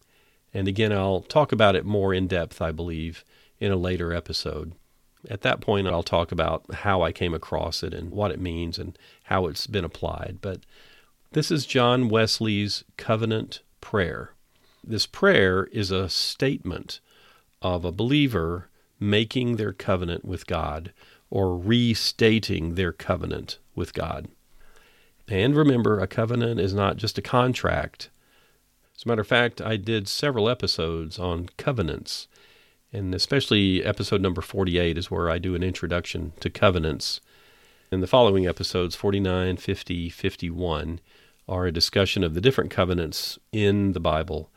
And 0.54 0.68
again, 0.68 0.92
I'll 0.92 1.22
talk 1.22 1.52
about 1.52 1.76
it 1.76 1.86
more 1.86 2.14
in 2.14 2.28
depth, 2.28 2.62
I 2.62 2.72
believe, 2.72 3.26
in 3.62 3.72
a 3.72 3.78
later 3.78 4.12
episode. 4.12 4.74
At 5.30 5.42
that 5.42 5.62
point, 5.62 5.88
I'll 5.88 6.04
talk 6.04 6.32
about 6.32 6.66
how 6.74 7.04
I 7.04 7.12
came 7.12 7.34
across 7.34 7.84
it 7.84 7.94
and 7.94 8.10
what 8.10 8.32
it 8.32 8.42
means 8.42 8.80
and 8.80 8.98
how 9.26 9.46
it's 9.46 9.68
been 9.68 9.86
applied. 9.86 10.40
But 10.42 10.62
this 11.32 11.52
is 11.52 11.66
John 11.66 12.10
Wesley's 12.10 12.84
covenant 12.98 13.62
prayer. 13.80 14.34
This 14.84 15.06
prayer 15.06 15.66
is 15.66 15.92
a 15.92 16.10
statement 16.10 17.00
of 17.62 17.86
a 17.86 17.92
believer 17.92 18.68
making 19.00 19.56
their 19.58 19.74
covenant 19.74 20.26
with 20.26 20.48
God 20.48 20.92
or 21.30 21.56
restating 21.56 22.74
their 22.74 22.92
covenant 22.92 23.60
with 23.76 23.94
God. 23.94 24.28
And 25.28 25.56
remember, 25.56 26.00
a 26.00 26.08
covenant 26.08 26.60
is 26.60 26.74
not 26.74 26.98
just 26.98 27.18
a 27.20 27.22
contract. 27.22 28.10
As 28.96 29.06
a 29.06 29.08
matter 29.08 29.22
of 29.22 29.28
fact, 29.28 29.62
I 29.62 29.78
did 29.78 30.08
several 30.08 30.50
episodes 30.50 31.18
on 31.18 31.50
covenants, 31.58 32.28
and 32.94 33.16
especially 33.16 33.84
episode 33.84 34.22
number 34.22 34.42
48 34.42 34.98
is 34.98 35.10
where 35.10 35.30
I 35.30 35.38
do 35.38 35.56
an 35.56 35.64
introduction 35.64 36.34
to 36.40 36.50
covenants. 36.50 37.22
And 37.92 38.04
the 38.04 38.08
following 38.08 38.48
episodes, 38.48 38.96
49, 38.96 39.58
50, 39.58 40.10
51, 40.10 41.00
are 41.48 41.66
a 41.66 41.72
discussion 41.72 42.24
of 42.24 42.34
the 42.34 42.42
different 42.42 42.72
covenants 42.72 43.40
in 43.52 43.94
the 43.94 44.00
Bible 44.00 44.50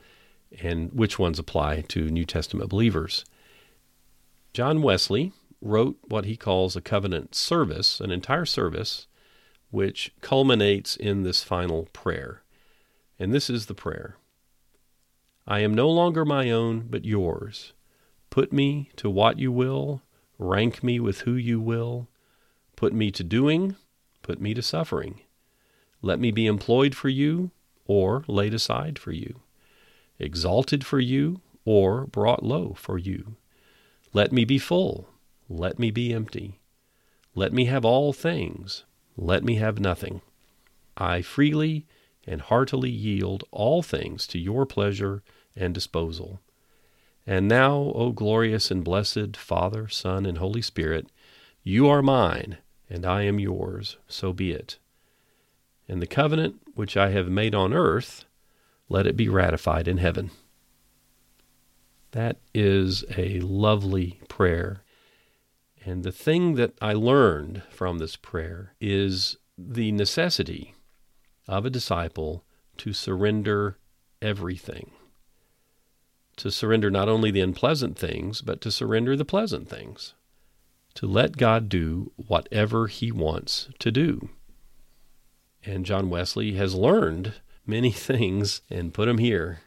and 0.62 0.92
which 0.92 1.18
ones 1.18 1.38
apply 1.38 1.82
to 1.82 2.10
New 2.10 2.24
Testament 2.24 2.70
believers. 2.70 3.24
John 4.52 4.82
Wesley 4.82 5.32
wrote 5.60 5.98
what 6.06 6.24
he 6.24 6.36
calls 6.36 6.76
a 6.76 6.80
covenant 6.80 7.34
service, 7.34 8.00
an 8.00 8.10
entire 8.10 8.44
service 8.44 9.06
which 9.70 10.12
culminates 10.20 10.94
in 10.94 11.24
this 11.24 11.42
final 11.42 11.88
prayer. 11.92 12.42
And 13.18 13.32
this 13.32 13.50
is 13.50 13.66
the 13.66 13.74
prayer 13.74 14.16
I 15.46 15.60
am 15.60 15.74
no 15.74 15.90
longer 15.90 16.24
my 16.24 16.50
own, 16.50 16.86
but 16.88 17.04
yours. 17.04 17.73
Put 18.34 18.52
me 18.52 18.90
to 18.96 19.08
what 19.08 19.38
you 19.38 19.52
will, 19.52 20.02
rank 20.40 20.82
me 20.82 20.98
with 20.98 21.20
who 21.20 21.34
you 21.34 21.60
will. 21.60 22.08
Put 22.74 22.92
me 22.92 23.12
to 23.12 23.22
doing, 23.22 23.76
put 24.22 24.40
me 24.40 24.54
to 24.54 24.60
suffering. 24.60 25.20
Let 26.02 26.18
me 26.18 26.32
be 26.32 26.48
employed 26.48 26.96
for 26.96 27.08
you, 27.08 27.52
or 27.86 28.24
laid 28.26 28.52
aside 28.52 28.98
for 28.98 29.12
you, 29.12 29.42
exalted 30.18 30.84
for 30.84 30.98
you, 30.98 31.42
or 31.64 32.08
brought 32.08 32.42
low 32.42 32.74
for 32.76 32.98
you. 32.98 33.36
Let 34.12 34.32
me 34.32 34.44
be 34.44 34.58
full, 34.58 35.08
let 35.48 35.78
me 35.78 35.92
be 35.92 36.12
empty. 36.12 36.58
Let 37.36 37.52
me 37.52 37.66
have 37.66 37.84
all 37.84 38.12
things, 38.12 38.82
let 39.16 39.44
me 39.44 39.54
have 39.58 39.78
nothing. 39.78 40.22
I 40.96 41.22
freely 41.22 41.86
and 42.26 42.40
heartily 42.40 42.90
yield 42.90 43.44
all 43.52 43.80
things 43.80 44.26
to 44.26 44.40
your 44.40 44.66
pleasure 44.66 45.22
and 45.54 45.72
disposal. 45.72 46.40
And 47.26 47.48
now, 47.48 47.92
O 47.94 48.12
glorious 48.12 48.70
and 48.70 48.84
blessed 48.84 49.36
Father, 49.36 49.88
Son, 49.88 50.26
and 50.26 50.38
Holy 50.38 50.62
Spirit, 50.62 51.06
you 51.62 51.88
are 51.88 52.02
mine, 52.02 52.58
and 52.90 53.06
I 53.06 53.22
am 53.22 53.40
yours, 53.40 53.96
so 54.06 54.32
be 54.32 54.52
it. 54.52 54.78
And 55.88 56.02
the 56.02 56.06
covenant 56.06 56.60
which 56.74 56.96
I 56.96 57.10
have 57.10 57.28
made 57.28 57.54
on 57.54 57.72
earth, 57.72 58.24
let 58.88 59.06
it 59.06 59.16
be 59.16 59.28
ratified 59.28 59.88
in 59.88 59.98
heaven. 59.98 60.30
That 62.10 62.36
is 62.52 63.04
a 63.16 63.40
lovely 63.40 64.20
prayer 64.28 64.84
and 65.86 66.02
the 66.02 66.12
thing 66.12 66.54
that 66.54 66.72
I 66.80 66.94
learned 66.94 67.62
from 67.70 67.98
this 67.98 68.16
prayer 68.16 68.74
is 68.80 69.36
the 69.58 69.92
necessity 69.92 70.74
of 71.46 71.66
a 71.66 71.70
disciple 71.70 72.44
to 72.78 72.92
surrender 72.92 73.76
everything. 74.22 74.92
To 76.36 76.50
surrender 76.50 76.90
not 76.90 77.08
only 77.08 77.30
the 77.30 77.40
unpleasant 77.40 77.98
things, 77.98 78.40
but 78.40 78.60
to 78.62 78.70
surrender 78.70 79.16
the 79.16 79.24
pleasant 79.24 79.68
things. 79.68 80.14
To 80.94 81.06
let 81.06 81.36
God 81.36 81.68
do 81.68 82.12
whatever 82.16 82.86
He 82.86 83.12
wants 83.12 83.68
to 83.78 83.90
do. 83.90 84.30
And 85.64 85.86
John 85.86 86.10
Wesley 86.10 86.52
has 86.52 86.74
learned 86.74 87.34
many 87.66 87.90
things 88.10 88.62
and 88.70 88.94
put 88.94 89.06
them 89.06 89.18
here. 89.18 89.60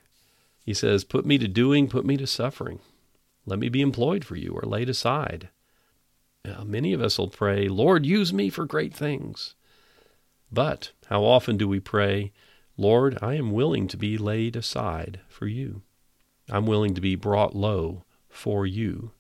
He 0.59 0.73
says, 0.73 1.03
Put 1.03 1.25
me 1.25 1.37
to 1.37 1.47
doing, 1.47 1.87
put 1.87 2.05
me 2.05 2.17
to 2.17 2.27
suffering. 2.27 2.79
Let 3.45 3.59
me 3.59 3.69
be 3.69 3.81
employed 3.81 4.25
for 4.25 4.35
you 4.35 4.51
or 4.51 4.63
laid 4.63 4.89
aside. 4.89 5.49
Now, 6.43 6.63
many 6.63 6.93
of 6.93 7.01
us 7.01 7.17
will 7.17 7.29
pray, 7.29 7.67
Lord, 7.67 8.05
use 8.05 8.33
me 8.33 8.49
for 8.49 8.65
great 8.65 8.93
things. 8.93 9.55
But 10.51 10.91
how 11.07 11.23
often 11.23 11.57
do 11.57 11.67
we 11.67 11.79
pray, 11.79 12.31
Lord, 12.77 13.17
I 13.21 13.33
am 13.35 13.51
willing 13.51 13.87
to 13.87 13.97
be 13.97 14.17
laid 14.17 14.55
aside 14.55 15.21
for 15.27 15.47
you. 15.47 15.81
I'm 16.49 16.65
willing 16.65 16.93
to 16.93 17.01
be 17.01 17.15
brought 17.15 17.55
low 17.55 18.03
for 18.29 18.65
you. 18.65 19.11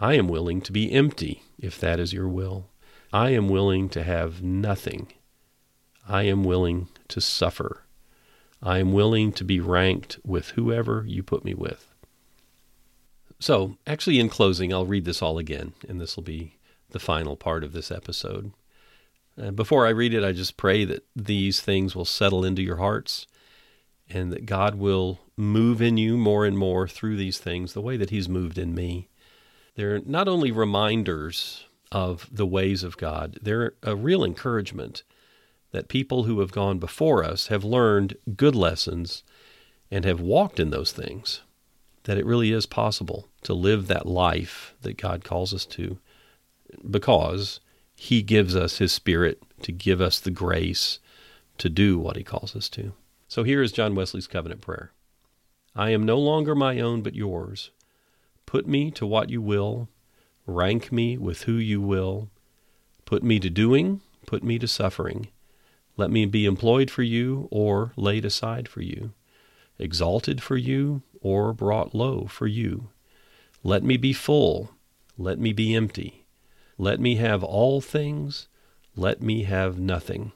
I 0.00 0.14
am 0.14 0.28
willing 0.28 0.60
to 0.62 0.72
be 0.72 0.92
empty, 0.92 1.42
if 1.58 1.78
that 1.80 1.98
is 1.98 2.12
your 2.12 2.28
will. 2.28 2.68
I 3.12 3.30
am 3.30 3.48
willing 3.48 3.88
to 3.90 4.02
have 4.02 4.42
nothing. 4.42 5.12
I 6.08 6.24
am 6.24 6.44
willing 6.44 6.88
to 7.08 7.20
suffer. 7.20 7.84
I 8.62 8.78
am 8.78 8.92
willing 8.92 9.32
to 9.32 9.44
be 9.44 9.60
ranked 9.60 10.18
with 10.24 10.50
whoever 10.50 11.04
you 11.06 11.22
put 11.22 11.44
me 11.44 11.54
with. 11.54 11.86
So, 13.40 13.76
actually, 13.86 14.18
in 14.18 14.28
closing, 14.28 14.72
I'll 14.72 14.86
read 14.86 15.04
this 15.04 15.20
all 15.20 15.38
again, 15.38 15.74
and 15.88 16.00
this 16.00 16.16
will 16.16 16.22
be 16.22 16.56
the 16.90 16.98
final 16.98 17.36
part 17.36 17.64
of 17.64 17.72
this 17.72 17.90
episode. 17.90 18.52
Uh, 19.40 19.50
before 19.50 19.86
I 19.86 19.90
read 19.90 20.14
it, 20.14 20.24
I 20.24 20.32
just 20.32 20.56
pray 20.56 20.84
that 20.84 21.04
these 21.14 21.60
things 21.60 21.94
will 21.94 22.04
settle 22.04 22.44
into 22.44 22.62
your 22.62 22.76
hearts 22.76 23.26
and 24.08 24.32
that 24.32 24.46
God 24.46 24.76
will 24.76 25.20
move 25.36 25.82
in 25.82 25.96
you 25.96 26.16
more 26.16 26.44
and 26.44 26.56
more 26.56 26.86
through 26.86 27.16
these 27.16 27.38
things 27.38 27.72
the 27.72 27.80
way 27.80 27.96
that 27.96 28.10
He's 28.10 28.28
moved 28.28 28.58
in 28.58 28.74
me. 28.74 29.08
They're 29.74 30.00
not 30.00 30.28
only 30.28 30.52
reminders 30.52 31.64
of 31.90 32.28
the 32.30 32.46
ways 32.46 32.82
of 32.82 32.96
God, 32.96 33.38
they're 33.42 33.74
a 33.82 33.96
real 33.96 34.24
encouragement 34.24 35.02
that 35.72 35.88
people 35.88 36.24
who 36.24 36.40
have 36.40 36.52
gone 36.52 36.78
before 36.78 37.24
us 37.24 37.48
have 37.48 37.64
learned 37.64 38.16
good 38.36 38.54
lessons 38.54 39.24
and 39.90 40.04
have 40.04 40.20
walked 40.20 40.60
in 40.60 40.70
those 40.70 40.92
things 40.92 41.42
that 42.04 42.18
it 42.18 42.26
really 42.26 42.52
is 42.52 42.66
possible 42.66 43.28
to 43.42 43.52
live 43.54 43.86
that 43.88 44.06
life 44.06 44.74
that 44.82 44.96
God 44.96 45.24
calls 45.24 45.52
us 45.52 45.66
to 45.66 45.98
because 46.88 47.60
He 47.96 48.22
gives 48.22 48.54
us 48.54 48.78
His 48.78 48.92
Spirit 48.92 49.42
to 49.62 49.72
give 49.72 50.00
us 50.00 50.20
the 50.20 50.30
grace 50.30 51.00
to 51.58 51.68
do 51.68 51.98
what 51.98 52.16
He 52.16 52.22
calls 52.22 52.54
us 52.54 52.68
to. 52.70 52.92
So 53.26 53.42
here 53.42 53.62
is 53.62 53.72
John 53.72 53.94
Wesley's 53.94 54.26
covenant 54.26 54.60
prayer 54.60 54.92
I 55.76 55.90
am 55.90 56.04
no 56.04 56.18
longer 56.18 56.54
my 56.54 56.78
own, 56.80 57.02
but 57.02 57.14
yours. 57.14 57.70
Put 58.46 58.66
me 58.66 58.90
to 58.92 59.06
what 59.06 59.30
you 59.30 59.42
will, 59.42 59.88
rank 60.46 60.92
me 60.92 61.18
with 61.18 61.42
who 61.42 61.54
you 61.54 61.80
will. 61.80 62.28
Put 63.04 63.22
me 63.22 63.40
to 63.40 63.50
doing, 63.50 64.00
put 64.26 64.44
me 64.44 64.58
to 64.58 64.68
suffering. 64.68 65.28
Let 65.96 66.10
me 66.10 66.26
be 66.26 66.44
employed 66.44 66.90
for 66.90 67.02
you 67.02 67.48
or 67.50 67.92
laid 67.96 68.24
aside 68.24 68.68
for 68.68 68.82
you, 68.82 69.12
exalted 69.78 70.42
for 70.42 70.56
you 70.56 71.02
or 71.20 71.52
brought 71.52 71.94
low 71.94 72.26
for 72.26 72.46
you. 72.46 72.90
Let 73.62 73.82
me 73.82 73.96
be 73.96 74.12
full, 74.12 74.70
let 75.16 75.38
me 75.38 75.52
be 75.52 75.74
empty. 75.74 76.26
Let 76.76 77.00
me 77.00 77.16
have 77.16 77.42
all 77.42 77.80
things, 77.80 78.48
let 78.96 79.22
me 79.22 79.44
have 79.44 79.78
nothing. 79.78 80.32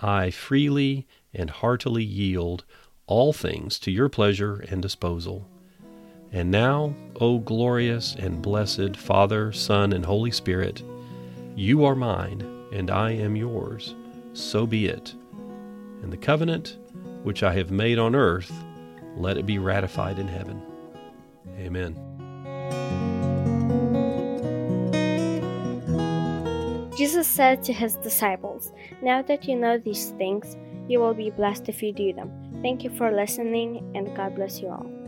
I 0.00 0.30
freely 0.30 1.06
and 1.32 1.50
heartily 1.50 2.04
yield 2.04 2.64
all 3.10 3.32
things 3.32 3.78
to 3.80 3.90
your 3.90 4.08
pleasure 4.08 4.64
and 4.70 4.80
disposal. 4.80 5.46
And 6.32 6.50
now, 6.50 6.94
O 7.20 7.38
glorious 7.38 8.14
and 8.14 8.40
blessed 8.40 8.96
Father, 8.96 9.52
Son, 9.52 9.92
and 9.92 10.06
Holy 10.06 10.30
Spirit, 10.30 10.82
you 11.56 11.84
are 11.84 11.96
mine, 11.96 12.46
and 12.72 12.88
I 12.88 13.10
am 13.10 13.34
yours. 13.34 13.96
So 14.32 14.64
be 14.64 14.86
it. 14.86 15.12
And 16.02 16.12
the 16.12 16.16
covenant 16.16 16.78
which 17.24 17.42
I 17.42 17.52
have 17.54 17.72
made 17.72 17.98
on 17.98 18.14
earth, 18.14 18.52
let 19.16 19.36
it 19.36 19.44
be 19.44 19.58
ratified 19.58 20.20
in 20.20 20.28
heaven. 20.28 20.62
Amen. 21.58 21.96
Jesus 26.96 27.26
said 27.26 27.64
to 27.64 27.72
his 27.72 27.96
disciples, 27.96 28.72
Now 29.02 29.20
that 29.22 29.48
you 29.48 29.56
know 29.56 29.78
these 29.78 30.10
things, 30.10 30.56
you 30.90 30.98
will 30.98 31.14
be 31.14 31.30
blessed 31.30 31.68
if 31.68 31.82
you 31.82 31.92
do 31.92 32.12
them. 32.12 32.30
Thank 32.62 32.82
you 32.82 32.90
for 32.90 33.12
listening, 33.12 33.92
and 33.94 34.14
God 34.16 34.34
bless 34.34 34.60
you 34.60 34.68
all. 34.68 34.99